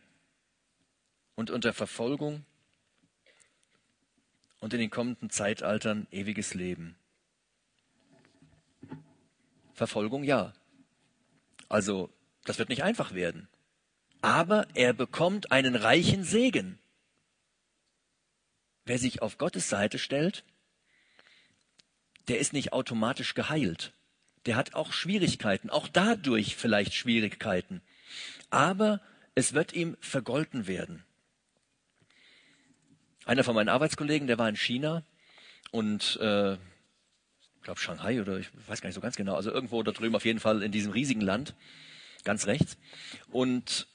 und 1.34 1.50
unter 1.50 1.72
Verfolgung 1.72 2.44
und 4.60 4.74
in 4.74 4.80
den 4.80 4.90
kommenden 4.90 5.30
Zeitaltern 5.30 6.06
ewiges 6.10 6.54
Leben. 6.54 6.96
Verfolgung 9.74 10.22
ja, 10.24 10.52
also, 11.70 12.10
das 12.44 12.58
wird 12.58 12.68
nicht 12.68 12.82
einfach 12.82 13.14
werden. 13.14 13.48
Aber 14.20 14.66
er 14.74 14.92
bekommt 14.92 15.52
einen 15.52 15.76
reichen 15.76 16.24
Segen. 16.24 16.78
Wer 18.84 18.98
sich 18.98 19.22
auf 19.22 19.38
Gottes 19.38 19.68
Seite 19.68 19.98
stellt, 19.98 20.44
der 22.26 22.40
ist 22.40 22.52
nicht 22.52 22.72
automatisch 22.72 23.34
geheilt. 23.34 23.92
Der 24.46 24.56
hat 24.56 24.74
auch 24.74 24.92
Schwierigkeiten, 24.92 25.70
auch 25.70 25.86
dadurch 25.86 26.56
vielleicht 26.56 26.92
Schwierigkeiten. 26.92 27.82
Aber 28.50 29.00
es 29.36 29.52
wird 29.52 29.72
ihm 29.72 29.96
vergolten 30.00 30.66
werden. 30.66 31.04
Einer 33.26 33.44
von 33.44 33.54
meinen 33.54 33.68
Arbeitskollegen, 33.68 34.26
der 34.26 34.38
war 34.38 34.48
in 34.48 34.56
China 34.56 35.04
und 35.70 36.16
äh, 36.16 36.58
ich 37.60 37.64
glaube 37.64 37.78
Shanghai 37.78 38.20
oder 38.20 38.38
ich 38.38 38.48
weiß 38.66 38.80
gar 38.80 38.88
nicht 38.88 38.94
so 38.94 39.02
ganz 39.02 39.16
genau, 39.16 39.34
also 39.34 39.50
irgendwo 39.50 39.82
da 39.82 39.92
drüben 39.92 40.16
auf 40.16 40.24
jeden 40.24 40.40
Fall 40.40 40.62
in 40.62 40.72
diesem 40.72 40.92
riesigen 40.92 41.20
Land, 41.20 41.54
ganz 42.24 42.46
rechts. 42.46 42.78
Und 43.30 43.86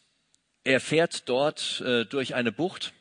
er 0.63 0.79
fährt 0.79 1.27
dort 1.27 1.81
äh, 1.81 2.05
durch 2.05 2.35
eine 2.35 2.51
Bucht 2.51 2.93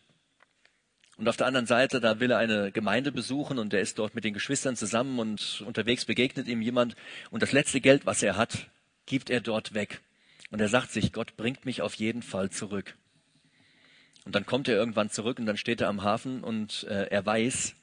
und 1.17 1.29
auf 1.29 1.37
der 1.37 1.47
anderen 1.47 1.67
Seite, 1.67 2.01
da 2.01 2.19
will 2.19 2.31
er 2.31 2.39
eine 2.39 2.73
Gemeinde 2.73 3.13
besuchen 3.13 3.59
und 3.59 3.73
er 3.73 3.81
ist 3.81 3.99
dort 3.99 4.15
mit 4.15 4.25
den 4.25 4.35
Geschwistern 4.35 4.75
zusammen 4.75 5.19
und 5.19 5.63
unterwegs 5.65 6.07
begegnet 6.07 6.49
ihm 6.49 6.61
jemand 6.61 6.97
und 7.31 7.43
das 7.43 7.53
letzte 7.53 7.81
Geld, 7.81 8.05
was 8.05 8.23
er 8.23 8.37
hat, 8.37 8.69
gibt 9.07 9.31
er 9.31 9.41
dort 9.41 9.75
weg. 9.75 10.01
Und 10.51 10.61
er 10.61 10.69
sagt 10.69 10.91
sich, 10.91 11.13
Gott 11.13 11.37
bringt 11.37 11.67
mich 11.67 11.83
auf 11.83 11.95
jeden 11.95 12.23
Fall 12.23 12.51
zurück. 12.51 12.97
Und 14.25 14.35
dann 14.35 14.47
kommt 14.47 14.69
er 14.69 14.77
irgendwann 14.77 15.11
zurück 15.11 15.39
und 15.39 15.47
dann 15.47 15.57
steht 15.57 15.81
er 15.81 15.89
am 15.89 16.03
Hafen 16.03 16.43
und 16.43 16.85
äh, 16.85 17.09
er 17.11 17.25
weiß, 17.25 17.75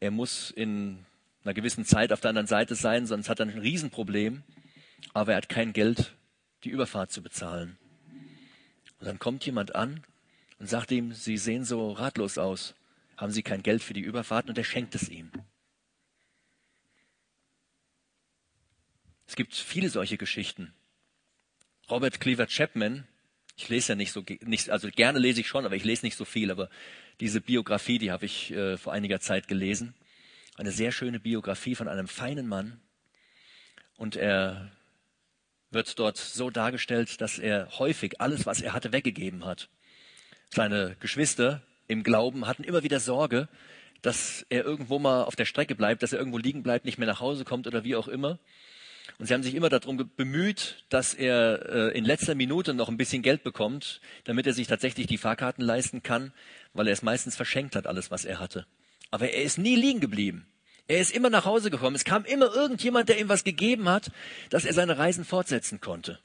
er 0.00 0.10
muss 0.10 0.50
in 0.50 1.04
einer 1.44 1.54
gewissen 1.54 1.84
Zeit 1.84 2.12
auf 2.12 2.20
der 2.20 2.30
anderen 2.30 2.46
Seite 2.46 2.74
sein, 2.74 3.06
sonst 3.06 3.28
hat 3.28 3.40
er 3.40 3.46
ein 3.46 3.58
Riesenproblem. 3.58 4.42
Aber 5.12 5.32
er 5.32 5.36
hat 5.36 5.48
kein 5.48 5.72
Geld, 5.72 6.14
die 6.64 6.70
Überfahrt 6.70 7.12
zu 7.12 7.22
bezahlen. 7.22 7.76
Und 8.98 9.06
dann 9.06 9.18
kommt 9.18 9.44
jemand 9.44 9.74
an 9.74 10.02
und 10.58 10.68
sagt 10.68 10.90
ihm, 10.90 11.12
Sie 11.12 11.36
sehen 11.36 11.64
so 11.64 11.92
ratlos 11.92 12.38
aus. 12.38 12.74
Haben 13.16 13.32
Sie 13.32 13.42
kein 13.42 13.62
Geld 13.62 13.82
für 13.82 13.92
die 13.92 14.00
Überfahrt? 14.00 14.48
Und 14.48 14.56
er 14.56 14.64
schenkt 14.64 14.94
es 14.94 15.08
ihm. 15.08 15.30
Es 19.26 19.36
gibt 19.36 19.54
viele 19.54 19.90
solche 19.90 20.16
Geschichten. 20.16 20.72
Robert 21.90 22.20
Cleaver 22.20 22.46
Chapman, 22.46 23.06
ich 23.56 23.68
lese 23.68 23.92
ja 23.92 23.96
nicht 23.96 24.12
so, 24.12 24.24
nicht, 24.40 24.70
also 24.70 24.88
gerne 24.90 25.18
lese 25.18 25.40
ich 25.40 25.48
schon, 25.48 25.64
aber 25.64 25.76
ich 25.76 25.84
lese 25.84 26.04
nicht 26.04 26.16
so 26.16 26.24
viel, 26.24 26.50
aber 26.50 26.70
diese 27.20 27.40
Biografie, 27.40 27.98
die 27.98 28.10
habe 28.10 28.26
ich 28.26 28.52
äh, 28.52 28.76
vor 28.76 28.92
einiger 28.92 29.20
Zeit 29.20 29.48
gelesen. 29.48 29.94
Eine 30.56 30.70
sehr 30.70 30.92
schöne 30.92 31.18
Biografie 31.18 31.74
von 31.74 31.88
einem 31.88 32.06
feinen 32.06 32.46
Mann. 32.46 32.80
Und 33.96 34.14
er 34.14 34.70
wird 35.70 35.98
dort 35.98 36.16
so 36.16 36.50
dargestellt, 36.50 37.20
dass 37.20 37.38
er 37.38 37.68
häufig 37.78 38.20
alles, 38.20 38.46
was 38.46 38.60
er 38.60 38.72
hatte, 38.72 38.92
weggegeben 38.92 39.44
hat. 39.44 39.68
Seine 40.50 40.96
Geschwister 41.00 41.62
im 41.88 42.04
Glauben 42.04 42.46
hatten 42.46 42.62
immer 42.62 42.84
wieder 42.84 43.00
Sorge, 43.00 43.48
dass 44.02 44.46
er 44.48 44.64
irgendwo 44.64 44.98
mal 44.98 45.24
auf 45.24 45.34
der 45.34 45.44
Strecke 45.44 45.74
bleibt, 45.74 46.02
dass 46.02 46.12
er 46.12 46.18
irgendwo 46.18 46.38
liegen 46.38 46.62
bleibt, 46.62 46.84
nicht 46.84 46.98
mehr 46.98 47.08
nach 47.08 47.20
Hause 47.20 47.44
kommt 47.44 47.66
oder 47.66 47.82
wie 47.82 47.96
auch 47.96 48.06
immer. 48.06 48.38
Und 49.18 49.26
sie 49.26 49.34
haben 49.34 49.42
sich 49.42 49.54
immer 49.54 49.68
darum 49.68 50.10
bemüht, 50.16 50.84
dass 50.88 51.14
er 51.14 51.68
äh, 51.68 51.98
in 51.98 52.04
letzter 52.04 52.34
Minute 52.34 52.74
noch 52.74 52.88
ein 52.88 52.96
bisschen 52.96 53.22
Geld 53.22 53.42
bekommt, 53.42 54.00
damit 54.24 54.46
er 54.46 54.52
sich 54.52 54.66
tatsächlich 54.66 55.06
die 55.06 55.18
Fahrkarten 55.18 55.64
leisten 55.64 56.02
kann, 56.02 56.32
weil 56.72 56.86
er 56.86 56.92
es 56.92 57.02
meistens 57.02 57.34
verschenkt 57.36 57.76
hat, 57.76 57.86
alles, 57.86 58.10
was 58.10 58.24
er 58.24 58.38
hatte. 58.38 58.66
Aber 59.14 59.30
er 59.30 59.44
ist 59.44 59.58
nie 59.58 59.76
liegen 59.76 60.00
geblieben. 60.00 60.44
Er 60.88 60.98
ist 60.98 61.12
immer 61.12 61.30
nach 61.30 61.44
Hause 61.44 61.70
gekommen. 61.70 61.94
Es 61.94 62.02
kam 62.02 62.24
immer 62.24 62.52
irgendjemand, 62.52 63.08
der 63.08 63.20
ihm 63.20 63.28
was 63.28 63.44
gegeben 63.44 63.88
hat, 63.88 64.10
dass 64.50 64.64
er 64.64 64.74
seine 64.74 64.98
Reisen 64.98 65.24
fortsetzen 65.24 65.80
konnte. 65.80 66.18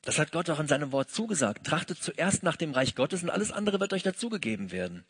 Das 0.00 0.18
hat 0.18 0.32
Gott 0.32 0.48
auch 0.48 0.60
in 0.60 0.66
seinem 0.66 0.92
Wort 0.92 1.10
zugesagt. 1.10 1.66
Trachtet 1.66 2.02
zuerst 2.02 2.42
nach 2.42 2.56
dem 2.56 2.72
Reich 2.72 2.94
Gottes 2.94 3.22
und 3.22 3.28
alles 3.28 3.52
andere 3.52 3.80
wird 3.80 3.92
euch 3.92 4.02
dazugegeben 4.02 4.72
werden. 4.72 5.04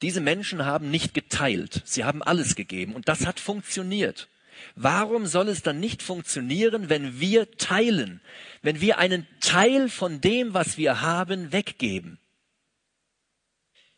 Diese 0.00 0.22
Menschen 0.22 0.64
haben 0.64 0.90
nicht 0.90 1.12
geteilt, 1.12 1.82
sie 1.84 2.04
haben 2.04 2.22
alles 2.22 2.54
gegeben 2.54 2.94
und 2.94 3.10
das 3.10 3.26
hat 3.26 3.38
funktioniert. 3.38 4.26
Warum 4.74 5.26
soll 5.26 5.48
es 5.48 5.62
dann 5.62 5.80
nicht 5.80 6.02
funktionieren, 6.02 6.88
wenn 6.88 7.20
wir 7.20 7.50
teilen, 7.52 8.20
wenn 8.62 8.80
wir 8.80 8.98
einen 8.98 9.26
Teil 9.40 9.88
von 9.88 10.20
dem, 10.20 10.54
was 10.54 10.76
wir 10.76 11.00
haben, 11.00 11.52
weggeben? 11.52 12.18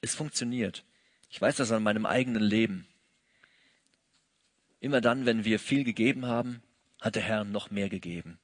Es 0.01 0.15
funktioniert. 0.15 0.85
Ich 1.31 1.41
weiß 1.41 1.57
das 1.57 1.73
an 1.73 1.83
meinem 1.83 2.07
eigenen 2.07 2.43
Leben. 2.43 2.87
Immer 4.81 5.01
dann, 5.01 5.27
wenn 5.27 5.45
wir 5.45 5.59
viel 5.59 5.85
gegeben 5.85 6.27
haben, 6.27 6.63
hat 7.01 7.15
der 7.15 7.23
Herr 7.23 7.45
noch 7.45 7.71
mehr 7.71 7.89
gegeben. 7.89 8.39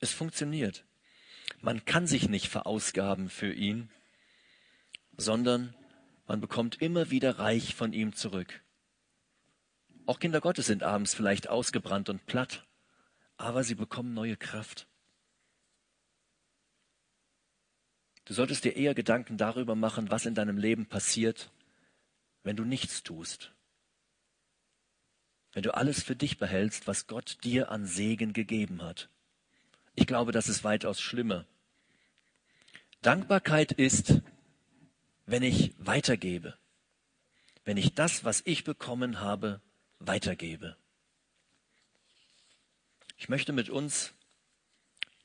Es 0.00 0.12
funktioniert. 0.12 0.84
Man 1.60 1.84
kann 1.84 2.06
sich 2.06 2.28
nicht 2.28 2.48
verausgaben 2.48 3.28
für 3.28 3.52
ihn, 3.52 3.90
sondern 5.16 5.74
man 6.26 6.40
bekommt 6.40 6.80
immer 6.80 7.10
wieder 7.10 7.38
reich 7.38 7.74
von 7.74 7.92
ihm 7.92 8.14
zurück. 8.14 8.62
Auch 10.08 10.20
Kinder 10.20 10.40
Gottes 10.40 10.64
sind 10.64 10.82
abends 10.82 11.12
vielleicht 11.12 11.50
ausgebrannt 11.50 12.08
und 12.08 12.24
platt, 12.24 12.64
aber 13.36 13.62
sie 13.62 13.74
bekommen 13.74 14.14
neue 14.14 14.38
Kraft. 14.38 14.88
Du 18.24 18.32
solltest 18.32 18.64
dir 18.64 18.74
eher 18.74 18.94
Gedanken 18.94 19.36
darüber 19.36 19.74
machen, 19.74 20.10
was 20.10 20.24
in 20.24 20.34
deinem 20.34 20.56
Leben 20.56 20.86
passiert, 20.86 21.52
wenn 22.42 22.56
du 22.56 22.64
nichts 22.64 23.02
tust. 23.02 23.52
Wenn 25.52 25.62
du 25.62 25.74
alles 25.74 26.02
für 26.02 26.16
dich 26.16 26.38
behältst, 26.38 26.86
was 26.86 27.06
Gott 27.06 27.36
dir 27.44 27.70
an 27.70 27.84
Segen 27.84 28.32
gegeben 28.32 28.80
hat. 28.80 29.10
Ich 29.94 30.06
glaube, 30.06 30.32
das 30.32 30.48
ist 30.48 30.64
weitaus 30.64 31.02
schlimmer. 31.02 31.44
Dankbarkeit 33.02 33.72
ist, 33.72 34.22
wenn 35.26 35.42
ich 35.42 35.74
weitergebe, 35.76 36.56
wenn 37.66 37.76
ich 37.76 37.92
das, 37.92 38.24
was 38.24 38.40
ich 38.46 38.64
bekommen 38.64 39.20
habe, 39.20 39.60
weitergebe. 39.98 40.76
Ich 43.16 43.28
möchte 43.28 43.52
mit 43.52 43.68
uns 43.68 44.12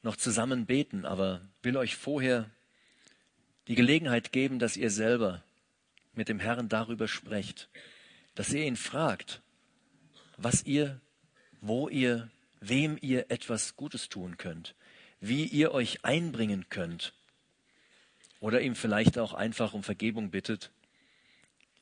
noch 0.01 0.15
zusammen 0.15 0.65
beten, 0.65 1.05
aber 1.05 1.41
will 1.61 1.77
euch 1.77 1.95
vorher 1.95 2.49
die 3.67 3.75
Gelegenheit 3.75 4.31
geben, 4.31 4.59
dass 4.59 4.77
ihr 4.77 4.89
selber 4.89 5.43
mit 6.13 6.29
dem 6.29 6.39
Herrn 6.39 6.69
darüber 6.69 7.07
sprecht, 7.07 7.69
dass 8.35 8.51
ihr 8.51 8.65
ihn 8.65 8.75
fragt, 8.75 9.41
was 10.37 10.63
ihr, 10.63 10.99
wo 11.61 11.87
ihr, 11.87 12.29
wem 12.59 12.97
ihr 13.01 13.31
etwas 13.31 13.75
Gutes 13.75 14.09
tun 14.09 14.37
könnt, 14.37 14.75
wie 15.19 15.45
ihr 15.45 15.71
euch 15.71 16.03
einbringen 16.03 16.67
könnt 16.69 17.13
oder 18.39 18.61
ihm 18.61 18.75
vielleicht 18.75 19.17
auch 19.17 19.33
einfach 19.33 19.73
um 19.73 19.83
Vergebung 19.83 20.31
bittet, 20.31 20.71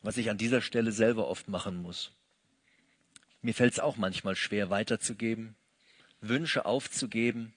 was 0.03 0.17
ich 0.17 0.29
an 0.29 0.37
dieser 0.37 0.61
Stelle 0.61 0.91
selber 0.91 1.27
oft 1.27 1.47
machen 1.47 1.81
muss. 1.81 2.11
Mir 3.41 3.53
fällt 3.53 3.73
es 3.73 3.79
auch 3.79 3.97
manchmal 3.97 4.35
schwer 4.35 4.69
weiterzugeben, 4.69 5.55
Wünsche 6.19 6.65
aufzugeben, 6.65 7.53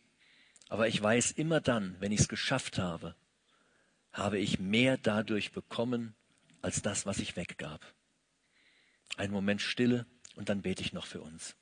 aber 0.69 0.89
ich 0.89 1.03
weiß 1.03 1.33
immer 1.33 1.61
dann, 1.61 1.97
wenn 2.01 2.13
ich 2.13 2.21
es 2.21 2.29
geschafft 2.29 2.79
habe, 2.79 3.15
habe 4.13 4.39
ich 4.39 4.59
mehr 4.59 4.97
dadurch 4.97 5.53
bekommen 5.53 6.15
als 6.63 6.81
das, 6.81 7.05
was 7.05 7.19
ich 7.19 7.37
weggab. 7.37 7.85
Ein 9.17 9.31
Moment 9.31 9.61
Stille 9.61 10.07
und 10.37 10.49
dann 10.49 10.63
bete 10.63 10.83
ich 10.83 10.93
noch 10.93 11.07
für 11.07 11.21
uns. 11.21 11.57